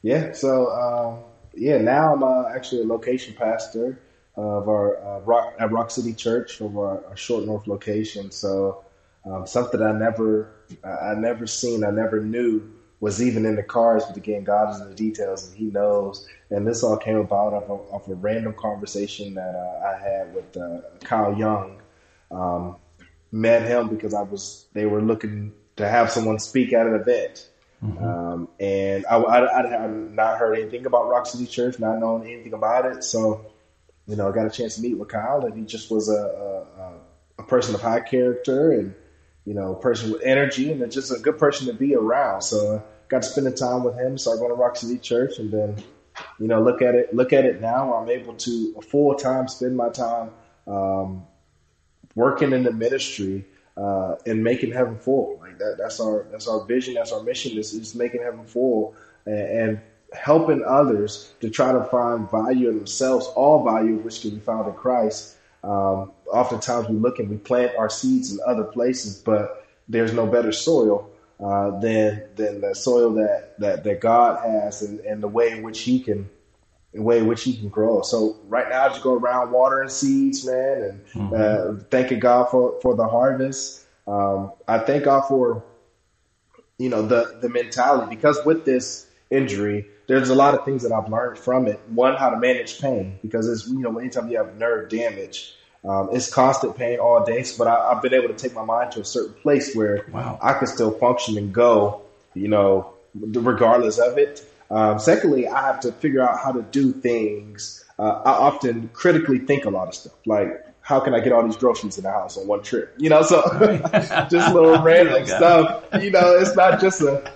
[0.02, 0.32] Yeah.
[0.32, 1.16] So, uh,
[1.54, 3.98] yeah, now I'm uh, actually a location pastor
[4.36, 8.30] of our uh, Rock at Rock City Church of our, our Short North location.
[8.30, 8.84] So,
[9.24, 10.50] um, something I never
[10.84, 12.70] I never seen, I never knew
[13.00, 16.26] was even in the cards, but again, God is in the details and He knows.
[16.50, 20.34] And this all came about off, of, off a random conversation that uh, I had
[20.34, 21.80] with uh, Kyle Young.
[22.30, 22.76] Um,
[23.32, 27.48] met him because I was they were looking to have someone speak at an event.
[27.84, 28.04] Mm-hmm.
[28.04, 32.22] Um, and I, I, I, had not heard anything about Rock City Church, not known
[32.22, 33.04] anything about it.
[33.04, 33.44] So,
[34.06, 36.64] you know, I got a chance to meet with Kyle, and he just was a,
[37.38, 38.94] a, a person of high character and
[39.46, 42.42] you know, person with energy and just a good person to be around.
[42.42, 45.38] So I got to spend the time with him, started going to Rock City Church
[45.38, 45.76] and then,
[46.40, 47.94] you know, look at it, look at it now.
[47.94, 50.30] I'm able to full time spend my time,
[50.66, 51.24] um,
[52.16, 53.44] working in the ministry,
[53.76, 55.38] uh, and making heaven full.
[55.40, 56.94] Like that, that's our, that's our vision.
[56.94, 59.80] That's our mission is, is making heaven full and, and
[60.12, 64.66] helping others to try to find value in themselves, all value which can be found
[64.66, 69.66] in Christ um, oftentimes we look and we plant our seeds in other places, but
[69.88, 71.10] there's no better soil
[71.42, 75.62] uh, than than the soil that that, that God has and, and the way in
[75.62, 76.28] which He can
[76.94, 78.02] the way in which He can grow.
[78.02, 81.34] So right now, I just go around watering seeds, man, and mm-hmm.
[81.78, 83.84] uh, thanking God for for the harvest.
[84.06, 85.62] Um, I thank God for
[86.78, 90.92] you know the the mentality because with this injury, there's a lot of things that
[90.92, 91.80] I've learned from it.
[91.88, 95.54] One, how to manage pain because it's you know anytime you have nerve damage,
[95.86, 97.44] um, it's constant pain all day.
[97.56, 100.38] But I, have been able to take my mind to a certain place where wow.
[100.42, 102.02] I can still function and go,
[102.34, 104.48] you know, regardless of it.
[104.70, 107.84] Um, secondly, I have to figure out how to do things.
[107.98, 111.44] Uh, I often critically think a lot of stuff, like how can I get all
[111.44, 112.94] these groceries in the house on one trip?
[112.98, 113.42] You know, so
[114.30, 115.84] just little random stuff.
[116.00, 117.32] You know, it's not just a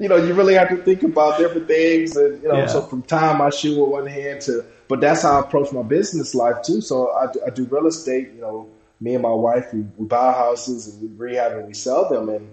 [0.00, 2.66] you know, you really have to think about different things, and you know, Yeah.
[2.66, 5.82] so from time I shoot with one hand to, but that's how I approach my
[5.82, 6.80] business life too.
[6.80, 8.32] So I, do- I do real estate.
[8.34, 8.68] You know,
[9.00, 12.28] me and my wife we, we buy houses and we rehab and we sell them,
[12.28, 12.50] and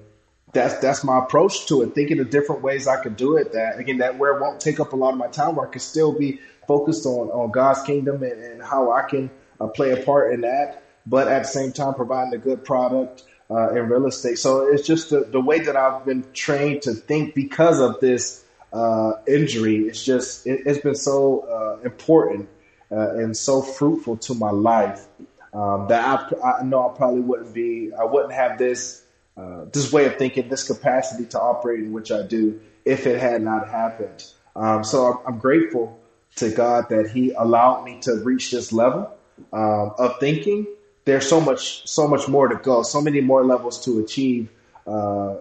[0.53, 1.95] that's that's my approach to it.
[1.95, 3.53] Thinking of different ways I could do it.
[3.53, 5.71] That again, that where it won't take up a lot of my time, where I
[5.71, 9.29] can still be focused on on God's kingdom and, and how I can
[9.59, 13.23] uh, play a part in that, but at the same time providing a good product
[13.49, 14.37] uh, in real estate.
[14.37, 18.43] So it's just the, the way that I've been trained to think because of this
[18.73, 19.87] uh, injury.
[19.87, 22.49] It's just it, it's been so uh, important
[22.91, 25.07] uh, and so fruitful to my life
[25.53, 27.91] um, that I, I know I probably wouldn't be.
[27.93, 29.03] I wouldn't have this
[29.37, 33.19] uh, this way of thinking, this capacity to operate in which I do, if it
[33.19, 34.25] had not happened.
[34.55, 35.97] Um, so I'm, I'm grateful
[36.37, 39.11] to God that He allowed me to reach this level
[39.53, 40.67] um, of thinking.
[41.05, 44.49] There's so much, so much more to go, so many more levels to achieve,
[44.85, 45.37] uh,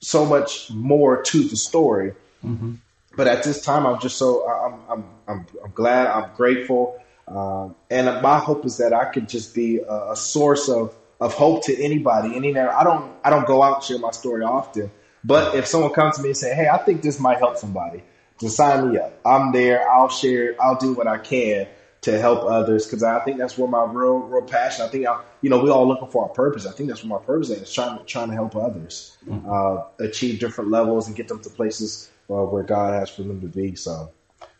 [0.00, 2.12] so much more to the story.
[2.44, 2.72] Mm-hmm.
[3.16, 7.74] But at this time, I'm just so I'm I'm I'm, I'm glad, I'm grateful, um,
[7.90, 11.64] and my hope is that I could just be a, a source of of hope
[11.64, 12.34] to anybody.
[12.34, 14.90] Any I don't I don't go out and share my story often,
[15.22, 18.02] but if someone comes to me and say, "Hey, I think this might help somebody,"
[18.40, 19.12] just sign me up.
[19.24, 19.88] I'm there.
[19.88, 20.56] I'll share.
[20.60, 21.68] I'll do what I can
[22.04, 24.84] to help others because I think that's where my real real passion.
[24.84, 26.66] I think I, you know we all looking for our purpose.
[26.66, 29.16] I think that's where my purpose is trying to trying to help others
[29.48, 33.40] uh, achieve different levels and get them to places uh, where God has for them
[33.40, 33.74] to be.
[33.74, 34.10] So.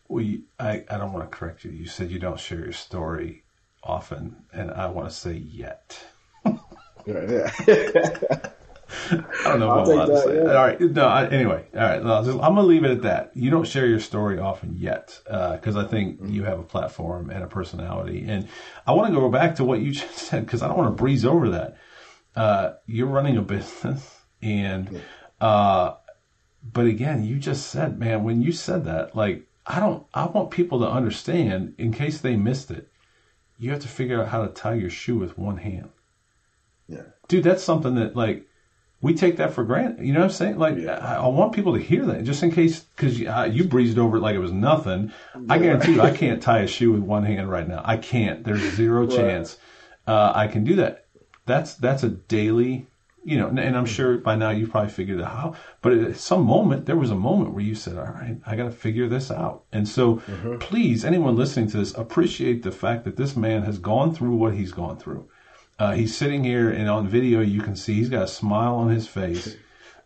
[0.09, 1.71] Well, you, I, I don't want to correct you.
[1.71, 3.45] You said you don't share your story
[3.83, 5.99] often, and I want to say yet.
[7.07, 7.51] Yeah.
[9.11, 10.37] I don't know I'll if I'm to say.
[10.37, 10.43] yeah.
[10.55, 10.81] All right.
[10.81, 11.07] No.
[11.07, 11.67] I, anyway.
[11.75, 12.03] All right.
[12.03, 13.33] No, just- I'm gonna leave it at that.
[13.35, 16.33] You don't share your story often yet, because I think Mm-hmm.
[16.33, 18.25] you have a platform and a personality.
[18.29, 18.49] And
[18.87, 21.03] I want to go back to what you just said because I don't want to
[21.03, 21.77] breeze over that.
[22.37, 24.09] Uh, you're running a business,
[24.43, 25.01] and
[25.41, 25.95] uh,
[26.73, 30.51] but again, you just said, man, when you said that, like I don't, I want
[30.51, 32.89] people to understand in case they missed it.
[33.59, 35.91] You have to figure out how to tie your shoe with one hand.
[36.89, 37.03] Yeah.
[37.29, 38.47] Dude, that's something that like
[39.01, 40.05] we take that for granted.
[40.05, 40.59] You know what I'm saying?
[40.59, 43.65] Like I, I want people to hear that just in case because you, uh, you
[43.65, 45.13] breezed over it like it was nothing.
[45.49, 47.83] I guarantee you, I can't tie a shoe with one hand right now.
[47.85, 48.45] I can't.
[48.45, 49.17] There's zero Right.
[49.17, 49.59] chance
[50.07, 51.07] uh, I can do that.
[51.47, 52.87] That's that's a daily.
[53.25, 55.57] You know, and- I'm sure by now you've probably figured it out.
[55.81, 58.65] But at some moment, there was a moment where you said, "All right, I got
[58.65, 60.17] to figure this out." And so,
[60.61, 64.55] please, anyone listening to this, appreciate the fact that this man has gone through what
[64.55, 65.29] he's gone through.
[65.79, 68.91] Uh, he's sitting here, and on video, you can see he's got a smile on
[68.91, 69.57] his face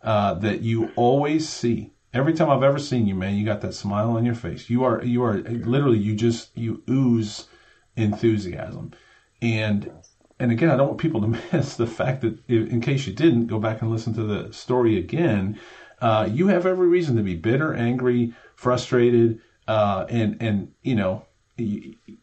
[0.01, 1.91] uh, that you always see.
[2.11, 4.67] Every time I've ever seen you, man, you got that smile on your face.
[4.69, 7.47] You are, you are literally, you just, you ooze
[7.95, 8.93] enthusiasm.
[9.41, 9.91] And,
[10.39, 13.13] and again, I don't want people to miss the fact that, if, in case you
[13.13, 15.59] didn't, go back and listen to the story again.
[16.01, 21.25] Uh, you have every reason to be bitter, angry, frustrated, uh, and and you know,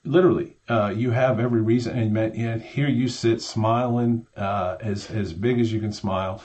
[0.05, 1.99] literally, uh, you have every reason.
[1.99, 6.43] And yet here you sit smiling uh, as as big as you can smile,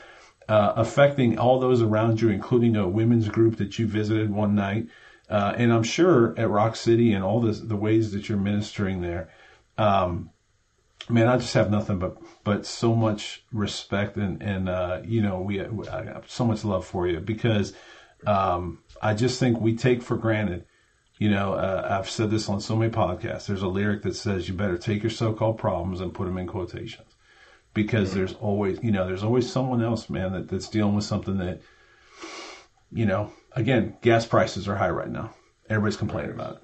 [0.50, 4.88] uh, affecting all those around you, including a women's group that you visited one night.
[5.30, 9.02] Uh, and I'm sure at Rock City and all the the ways that you're ministering
[9.02, 9.30] there,
[9.78, 10.31] um,
[11.12, 15.42] man, I just have nothing but but so much respect and and uh, you know
[15.42, 17.74] we I have so much love for you because
[18.26, 20.66] um, I just think we take for granted.
[21.18, 23.46] You know, uh, I've said this on so many podcasts.
[23.46, 26.48] There's a lyric that says, "You better take your so-called problems and put them in
[26.48, 27.16] quotations,"
[27.74, 31.38] because there's always, you know, there's always someone else, man, that, that's dealing with something
[31.38, 31.62] that,
[32.92, 35.34] you know, again, gas prices are high right now.
[35.70, 36.62] Everybody's complaining about it.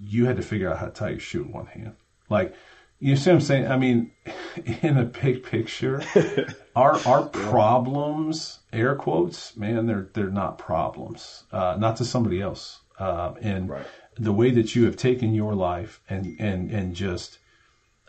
[0.00, 1.94] You had to figure out how to tie your shoe with one hand.
[2.28, 2.54] Like,
[3.00, 3.66] you see what I'm saying?
[3.68, 4.10] I mean,
[4.82, 6.02] in a big picture,
[6.76, 11.44] our our problems, air quotes, man, they're they're not problems.
[11.52, 12.80] Uh, not to somebody else.
[12.98, 13.72] Uh, and
[14.18, 17.38] the way that you have taken your life and and and just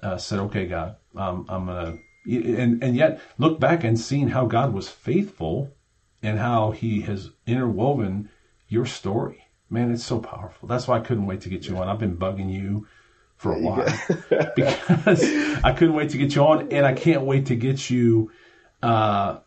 [0.01, 4.45] uh, said, okay, God, um, I'm gonna, and and yet look back and seeing how
[4.45, 5.71] God was faithful
[6.23, 8.29] and how He has interwoven
[8.67, 9.45] your story.
[9.69, 10.67] Man, it's so powerful.
[10.67, 11.87] That's why I couldn't wait to get you on.
[11.87, 12.87] I've been bugging you
[13.39, 13.85] for a while
[14.55, 15.23] because
[15.63, 18.31] I couldn't wait to get you on, and I can't wait to get you
[18.83, 19.39] uh,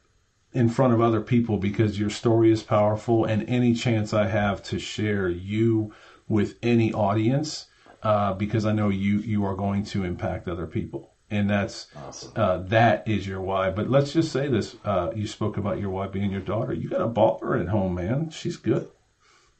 [0.54, 4.62] in front of other people because your story is powerful, and any chance I have
[4.64, 5.94] to share you
[6.26, 7.66] with any audience,
[8.02, 11.88] uh, because I know you you are going to impact other people, and that's
[12.34, 13.68] uh, that is your why.
[13.70, 16.72] But let's just say this: uh, you spoke about your wife being your daughter.
[16.72, 18.30] You got a baller at home, man.
[18.30, 18.88] She's good.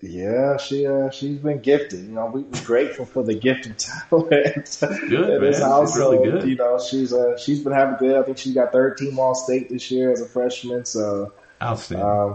[0.04, 2.00] Yeah, she uh, she's been gifted.
[2.00, 3.78] You know, we, we're grateful for the gifted
[4.10, 5.52] talent good, man.
[5.52, 5.96] Household.
[5.96, 6.48] really good.
[6.48, 8.16] You know, she's uh, she's been having good.
[8.16, 10.84] I think she got third team All State this year as a freshman.
[10.84, 11.32] So
[11.62, 12.04] outstanding.
[12.04, 12.34] Um,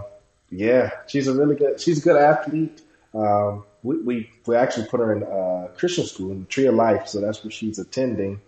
[0.50, 1.82] Yeah, she's a really good.
[1.82, 2.82] She's a good athlete.
[3.14, 6.76] Um, we, we we actually put her in uh, Christian school in the Tree of
[6.76, 8.40] Life, so that's where she's attending.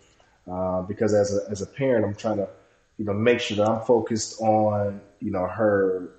[0.49, 2.47] Uh, because as a as a parent, I'm trying to
[2.97, 6.09] you know make sure that I'm focused on you know her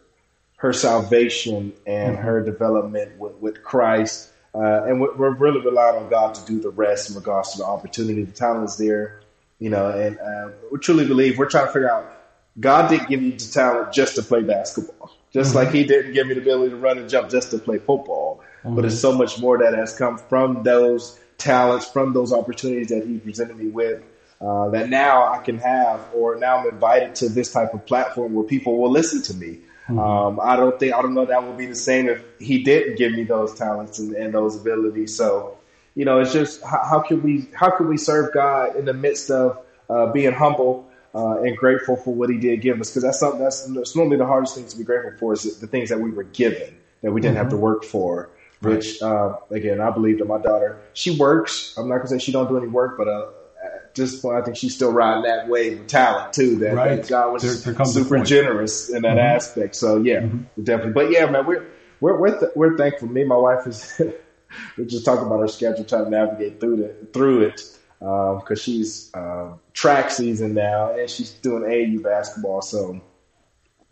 [0.60, 2.22] her salvation and mm-hmm.
[2.22, 4.30] her development with, with Christ.
[4.54, 7.58] Uh, and we're, we're really relying on God to do the rest in regards to
[7.58, 8.24] the opportunity.
[8.24, 9.22] The talent is there,
[9.58, 12.12] you know, and uh, we truly believe we're trying to figure out
[12.58, 15.58] God didn't give you the talent just to play basketball, just mm-hmm.
[15.58, 18.42] like He didn't give me the ability to run and jump just to play football.
[18.62, 18.74] Mm-hmm.
[18.74, 23.06] But there's so much more that has come from those talents, from those opportunities that
[23.06, 24.02] He presented me with.
[24.42, 28.34] Uh, that now I can have, or now I'm invited to this type of platform
[28.34, 29.60] where people will listen to me.
[29.90, 29.98] Mm-hmm.
[29.98, 32.96] Um, I don't think I don't know that would be the same if he didn't
[32.96, 35.16] give me those talents and, and those abilities.
[35.16, 35.58] So,
[35.94, 38.94] you know, it's just how, how, can we how can we serve God in the
[38.94, 42.90] midst of uh, being humble uh, and grateful for what He did give us?
[42.90, 45.66] Because that's something that's, that's, normally the hardest thing to be grateful for is the
[45.66, 47.42] things that we were given that we didn't mm-hmm.
[47.42, 48.30] have to work for.
[48.62, 51.74] Which uh, again, I believe that my daughter she works.
[51.76, 53.26] I'm not gonna say she don't do any work, but uh,
[53.62, 56.56] at this point, I think she's still riding that wave of talent too.
[56.56, 56.96] That, right.
[56.96, 59.36] that God was there, there super generous in that mm-hmm.
[59.36, 59.76] aspect.
[59.76, 60.62] So yeah, mm-hmm.
[60.62, 60.92] definitely.
[60.92, 61.66] But yeah, man, we're
[62.00, 63.08] we're we're, th- we're thankful.
[63.08, 64.00] Me, and my wife is
[64.78, 67.62] we're just talking about our schedule, trying to navigate through the through it
[67.98, 72.62] because um, she's uh, track season now and she's doing AAU basketball.
[72.62, 73.00] So,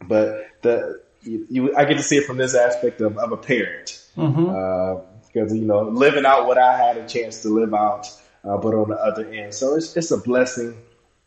[0.06, 3.36] but the you, you, I get to see it from this aspect of, of a
[3.36, 5.38] parent because mm-hmm.
[5.38, 8.06] uh, you know living out what I had a chance to live out
[8.44, 9.54] uh, but on the other end.
[9.54, 10.76] So it's it's a blessing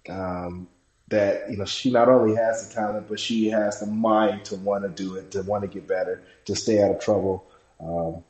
[0.09, 0.67] um,
[1.09, 4.55] that you know she not only has the talent, but she has the mind to
[4.55, 7.45] want to do it, to want to get better, to stay out of trouble.
[7.79, 8.23] Um,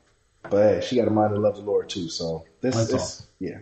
[0.50, 2.10] but hey, she got a mind to love the Lord too.
[2.10, 3.26] So this, is awesome.
[3.40, 3.60] yeah.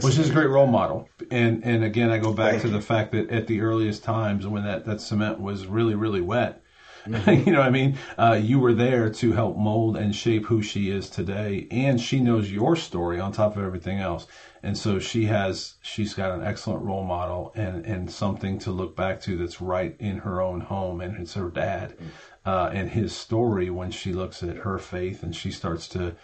[0.00, 2.74] Which is a great role model, and and again, I go back Thank to you.
[2.74, 6.62] the fact that at the earliest times when that, that cement was really really wet,
[7.06, 7.30] Mm-hmm.
[7.46, 7.98] you know what I mean?
[8.18, 11.66] Uh, you were there to help mold and shape who she is today.
[11.70, 14.26] And she knows your story on top of everything else.
[14.62, 18.96] And so she has, she's got an excellent role model and, and something to look
[18.96, 21.00] back to that's right in her own home.
[21.00, 22.06] And it's her dad, mm.
[22.46, 26.14] uh, and his story when she looks at her faith and she starts to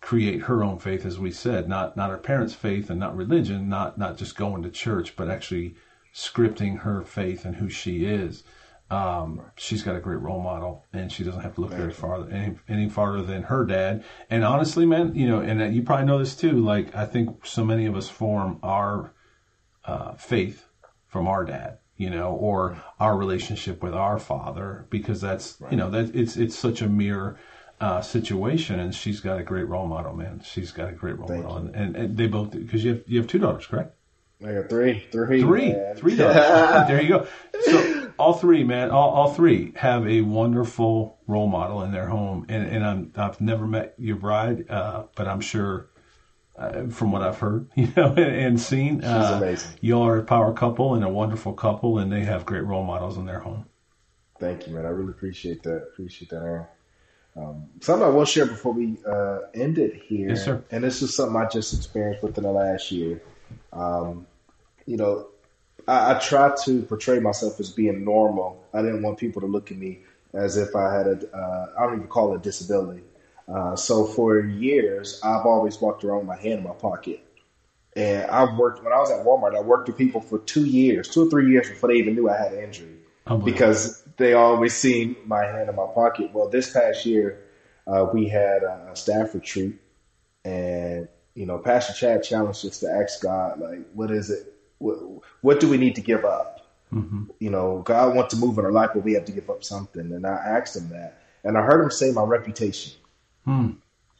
[0.00, 3.68] create her own faith, as we said, not, not her parents' faith and not religion,
[3.68, 5.76] not, not just going to church, but actually
[6.12, 8.42] scripting her faith and who she is.
[8.94, 12.30] Um, she's got a great role model, and she doesn't have to look very far
[12.30, 14.04] any, any farther than her dad.
[14.30, 16.52] And honestly, man, you know, and you probably know this too.
[16.52, 19.12] Like I think so many of us form our
[19.84, 20.68] uh, faith
[21.08, 25.72] from our dad, you know, or our relationship with our father, because that's right.
[25.72, 27.36] you know that it's it's such a mirror
[27.80, 28.78] uh, situation.
[28.78, 30.40] And she's got a great role model, man.
[30.44, 33.18] She's got a great role Thank model, and, and, they both because you have you
[33.18, 33.96] have two daughters, correct?
[34.44, 36.86] I got three, three, three, three daughters.
[36.88, 37.26] there you go.
[37.62, 37.83] So
[38.18, 42.46] all three, man, all, all three have a wonderful role model in their home.
[42.48, 45.88] And, and I'm, I've never met your bride, uh, but I'm sure
[46.56, 49.56] uh, from what I've heard, you know, and, and seen, uh.
[49.80, 53.16] Y'all are a power couple and a wonderful couple, and they have great role models
[53.16, 53.66] in their home.
[54.38, 54.86] Thank you, man.
[54.86, 55.88] I really appreciate that.
[55.92, 56.66] Appreciate that, Aaron.
[57.36, 60.62] Um, something I will share before we uh, end it here, yes, sir.
[60.70, 63.20] and this is something I just experienced within the last year.
[63.72, 64.26] Um,
[64.86, 65.28] you know,
[65.86, 68.64] I, I tried to portray myself as being normal.
[68.72, 70.00] I didn't want people to look at me
[70.32, 73.02] as if I had a, uh, I don't even call it a disability.
[73.48, 77.20] Uh, so for years, I've always walked around with my hand in my pocket.
[77.96, 81.08] And I've worked, when I was at Walmart, I worked with people for two years,
[81.08, 82.96] two or three years before they even knew I had an injury
[83.44, 86.32] because they always seen my hand in my pocket.
[86.32, 87.40] Well, this past year,
[87.86, 89.78] uh, we had a staff retreat
[90.44, 94.96] and, you know, Pastor Chad challenged us to ask God, like, what is it what,
[95.40, 96.66] what do we need to give up?
[96.92, 97.24] Mm-hmm.
[97.40, 99.64] You know, God wants to move in our life, but we have to give up
[99.64, 100.12] something.
[100.12, 102.92] And I asked him that, and I heard him say my reputation.
[103.44, 103.70] Hmm.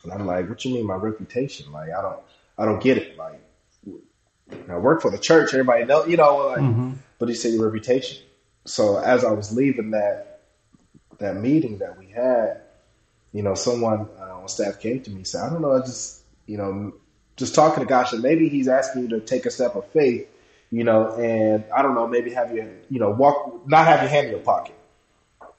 [0.03, 1.73] And I'm like, what you mean my reputation?
[1.73, 2.21] Like, I don't,
[2.59, 3.17] I don't get it.
[3.17, 3.41] Like,
[4.69, 5.55] I work for the church.
[5.55, 6.93] Everybody know, you know, like, mm-hmm.
[7.19, 8.23] but he said your reputation.
[8.67, 10.43] So as I was leaving that,
[11.19, 12.61] that meeting that we had,
[13.33, 15.81] you know, someone uh, on staff came to me and said, I don't know, I
[15.81, 16.95] just, you know,
[17.37, 20.29] just talking to God, and maybe he's asking you to take a step of faith
[20.75, 24.11] you know, and I don't know, maybe have you, you know, walk, not have your
[24.11, 24.75] hand in your pocket.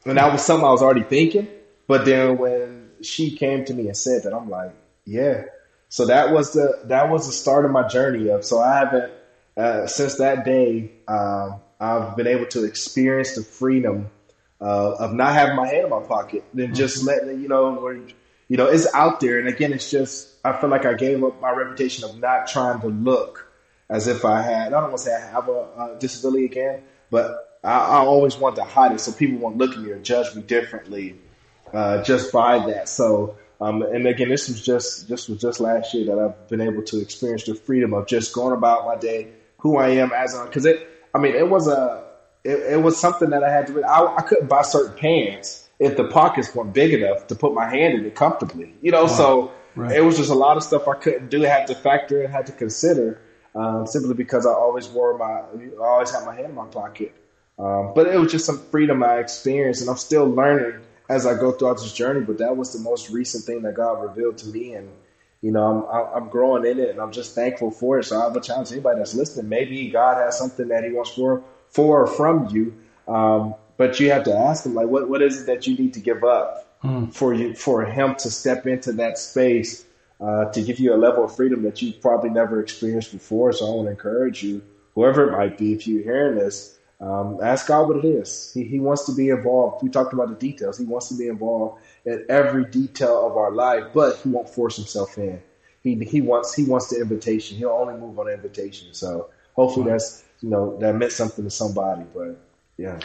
[0.05, 1.47] And that was something I was already thinking.
[1.87, 4.73] But then when she came to me and said that, I'm like,
[5.05, 5.45] yeah.
[5.87, 9.13] So that was the, that was the start of my journey of, so I haven't,
[9.55, 14.09] uh, since that day, um, I've been able to experience the freedom
[14.59, 17.07] uh, of not having my hand in my pocket, then just mm-hmm.
[17.07, 19.39] letting it, you know, where, you know, it's out there.
[19.39, 22.81] And again, it's just, I feel like I gave up my reputation of not trying
[22.81, 23.44] to look
[23.89, 26.83] as if I had, I don't want to say I have a, a disability again,
[27.11, 29.99] but I, I, always want to hide it so people won't look at me or
[29.99, 31.15] judge me differently
[31.73, 32.89] uh, just by that.
[32.89, 36.61] So, um, and again, this was just just was just last year that I've been
[36.61, 40.35] able to experience the freedom of just going about my day, who I am as
[40.35, 40.87] a because it.
[41.13, 42.03] I mean, it was a
[42.43, 43.83] it, it, was something that I had to.
[43.83, 47.69] I, I couldn't buy certain pants if the pockets weren't big enough to put my
[47.69, 48.73] hand in it comfortably.
[48.81, 49.07] You know, wow.
[49.07, 49.95] so right.
[49.95, 51.45] it was just a lot of stuff I couldn't do.
[51.45, 53.21] I had to factor and had to consider
[53.55, 57.15] um, simply because I always wore my, I always had my hand in my pocket.
[57.57, 61.35] Um, but it was just some freedom I experienced, and I'm still learning as I
[61.35, 62.19] go throughout this journey.
[62.19, 64.89] But that was the most recent thing that God revealed to me, and
[65.41, 68.03] you know, I'm I'm growing in it, and I'm just thankful for it.
[68.05, 69.47] So I have a challenge anybody that's listening.
[69.47, 72.75] Maybe God has something that He wants for for or from you,
[73.07, 75.93] um, but you have to ask Him, like, what what is it that you need
[75.93, 77.13] to give up mm.
[77.13, 79.85] for you for Him to step into that space
[80.21, 83.51] uh, to give you a level of freedom that you've probably never experienced before.
[83.53, 84.61] So I want to encourage you,
[84.93, 88.51] whoever it might be, if you're hearing this, um, ask God what it is.
[88.53, 89.83] He, he wants to be involved.
[89.83, 90.77] We talked about the details.
[90.77, 94.77] He wants to be involved in every detail of our life, but he won't force
[94.77, 95.41] himself in.
[95.83, 97.57] He, he wants he wants the invitation.
[97.57, 98.93] He'll only move on invitation.
[98.93, 102.05] So hopefully that's you know that meant something to somebody.
[102.13, 102.39] But
[102.77, 102.99] yeah.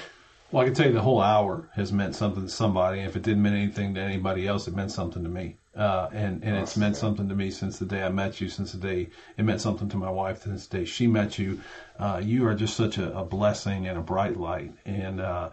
[0.50, 3.00] Well, I can tell you the whole hour has meant something to somebody.
[3.00, 5.58] If it didn't mean anything to anybody else, it meant something to me.
[5.76, 8.48] Uh, and and it's meant something to me since the day I met you.
[8.48, 10.42] Since the day it meant something to my wife.
[10.42, 11.60] Since the day she met you,
[12.00, 14.72] uh, you are just such a, a, blessing and a bright light.
[14.84, 15.50] And uh,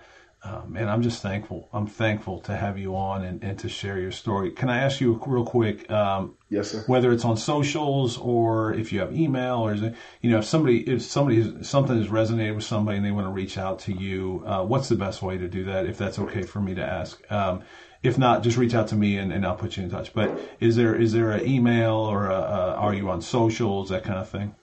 [0.47, 1.67] um, and I'm just thankful.
[1.73, 4.51] I'm thankful to have you on and, and to share your story.
[4.51, 5.89] Can I ask you real quick?
[5.91, 6.83] Um, yes, sir.
[6.87, 10.45] Whether it's on socials or if you have email or is it, you know if
[10.45, 13.93] somebody if somebody something has resonated with somebody and they want to reach out to
[13.93, 15.85] you, uh, what's the best way to do that?
[15.85, 17.19] If that's okay for me to ask.
[17.31, 17.63] Um,
[18.03, 20.13] if not, just reach out to me and, and I'll put you in touch.
[20.13, 24.03] But is there is there an email or a, a, are you on socials that
[24.03, 24.55] kind of thing?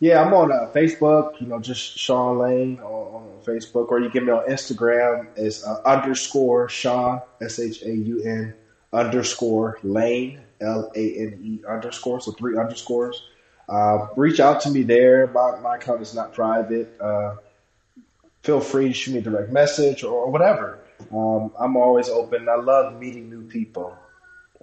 [0.00, 1.40] Yeah, I'm on uh, Facebook.
[1.40, 5.26] You know, just Shaun Lane on, on, Facebook, or you get me on Instagram.
[5.36, 8.54] It's uh, underscore Shaun S H A U N
[8.92, 12.20] underscore Lane L A N E underscore.
[12.20, 13.22] So three underscores.
[13.68, 15.26] Uh, reach out to me there.
[15.28, 16.96] My my account is not private.
[17.00, 17.36] Uh,
[18.42, 20.78] feel free to shoot me a direct message or whatever.
[21.12, 22.48] Um, I'm always open.
[22.48, 23.96] I love meeting new people.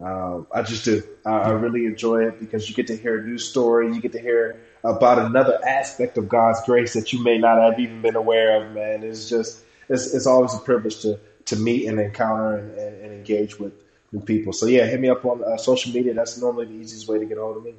[0.01, 1.01] Um, I just do.
[1.25, 3.93] I, I, really enjoy it because you get to hear a new story.
[3.93, 7.79] You get to hear about another aspect of God's grace that you may not have
[7.79, 8.71] even been aware of.
[8.73, 13.01] Man, it's just it's, it's always a privilege to to meet and encounter and, and,
[13.01, 13.73] and engage with
[14.11, 14.53] new people.
[14.53, 16.13] So yeah, hit me up on uh, social media.
[16.13, 17.73] That's normally the easiest way to get a hold of me.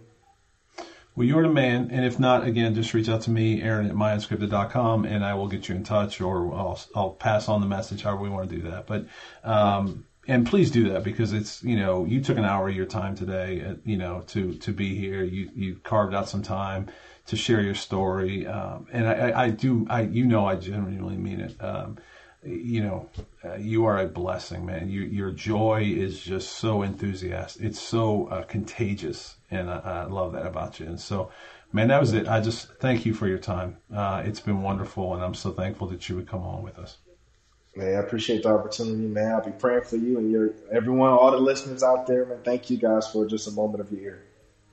[1.16, 1.88] Well, you're the man.
[1.90, 5.48] And if not, again, just reach out to me, Aaron at myunscripted.com, and I will
[5.48, 8.56] get you in touch or I'll, I'll pass on the message however we want to
[8.56, 8.86] do that.
[8.86, 9.06] But,
[9.42, 12.86] um, and please do that because it's, you know, you took an hour of your
[12.86, 15.22] time today, uh, you know, to, to be here.
[15.22, 16.88] You, you carved out some time
[17.26, 18.46] to share your story.
[18.46, 21.62] Um, and I, I, do, I, you know, I genuinely mean it.
[21.62, 21.98] Um,
[22.42, 23.08] you know,
[23.44, 24.88] uh, you are a blessing, man.
[24.88, 27.64] You, your joy is just so enthusiastic.
[27.64, 30.86] It's so uh, contagious, and I, I, love that about you.
[30.86, 31.30] And so,
[31.72, 32.28] man, that was it.
[32.28, 33.78] I just thank you for your time.
[33.92, 36.98] Uh, it's been wonderful, and I'm so thankful that you would come on with us.
[37.76, 39.32] Man, I appreciate the opportunity, man.
[39.32, 42.38] I'll be praying for you and your everyone, all the listeners out there, man.
[42.42, 44.22] Thank you guys for just a moment of your ear.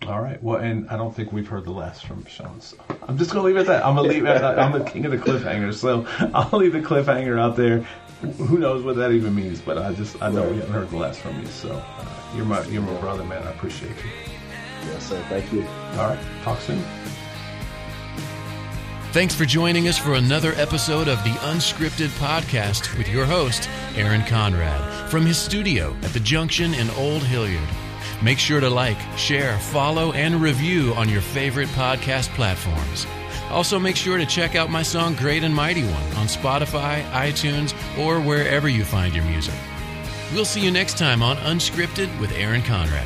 [0.07, 0.41] All right.
[0.41, 2.61] Well, and I don't think we've heard the last from Shaun.
[2.61, 2.77] So
[3.07, 3.85] I'm just gonna leave it at that.
[3.85, 4.41] I'm gonna leave it.
[4.41, 7.79] I'm the king of the cliffhanger, so I'll leave the cliffhanger out there.
[8.37, 9.59] Who knows what that even means?
[9.59, 11.47] But I just I know we haven't heard the last from you.
[11.47, 13.43] So uh, you're my you're my brother, man.
[13.43, 14.11] I appreciate you.
[14.85, 15.21] Yes, sir.
[15.27, 15.61] Thank you.
[15.97, 16.19] All right.
[16.43, 16.81] Talk soon.
[19.13, 24.23] Thanks for joining us for another episode of the Unscripted Podcast with your host, Aaron
[24.23, 27.69] Conrad, from his studio at the Junction in Old Hilliard.
[28.23, 33.05] Make sure to like, share, follow, and review on your favorite podcast platforms.
[33.51, 37.75] Also, make sure to check out my song Great and Mighty One on Spotify, iTunes,
[37.99, 39.53] or wherever you find your music.
[40.33, 43.05] We'll see you next time on Unscripted with Aaron Conrad.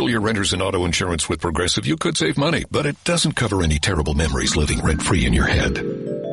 [0.00, 3.36] bundle your renters and auto insurance with Progressive, you could save money, but it doesn't
[3.36, 5.76] cover any terrible memories living rent free in your head.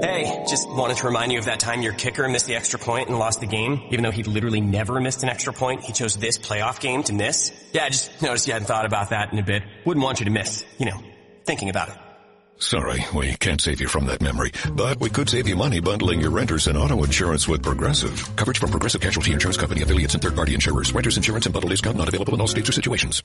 [0.02, 3.10] Hey, just wanted to remind you of that time your kicker missed the extra point
[3.10, 5.82] and lost the game, even though he literally never missed an extra point.
[5.82, 7.52] He chose this playoff game to miss.
[7.74, 9.64] Yeah, I just noticed you hadn't thought about that in a bit.
[9.84, 11.04] Wouldn't want you to miss, you know,
[11.44, 11.96] thinking about it.
[12.60, 16.22] Sorry, we can't save you from that memory, but we could save you money bundling
[16.22, 18.36] your renters and auto insurance with Progressive.
[18.36, 20.92] Coverage from Progressive Casualty Insurance Company affiliates and third-party insurers.
[20.94, 23.22] Renters insurance and bundle discount not available in all states or situations.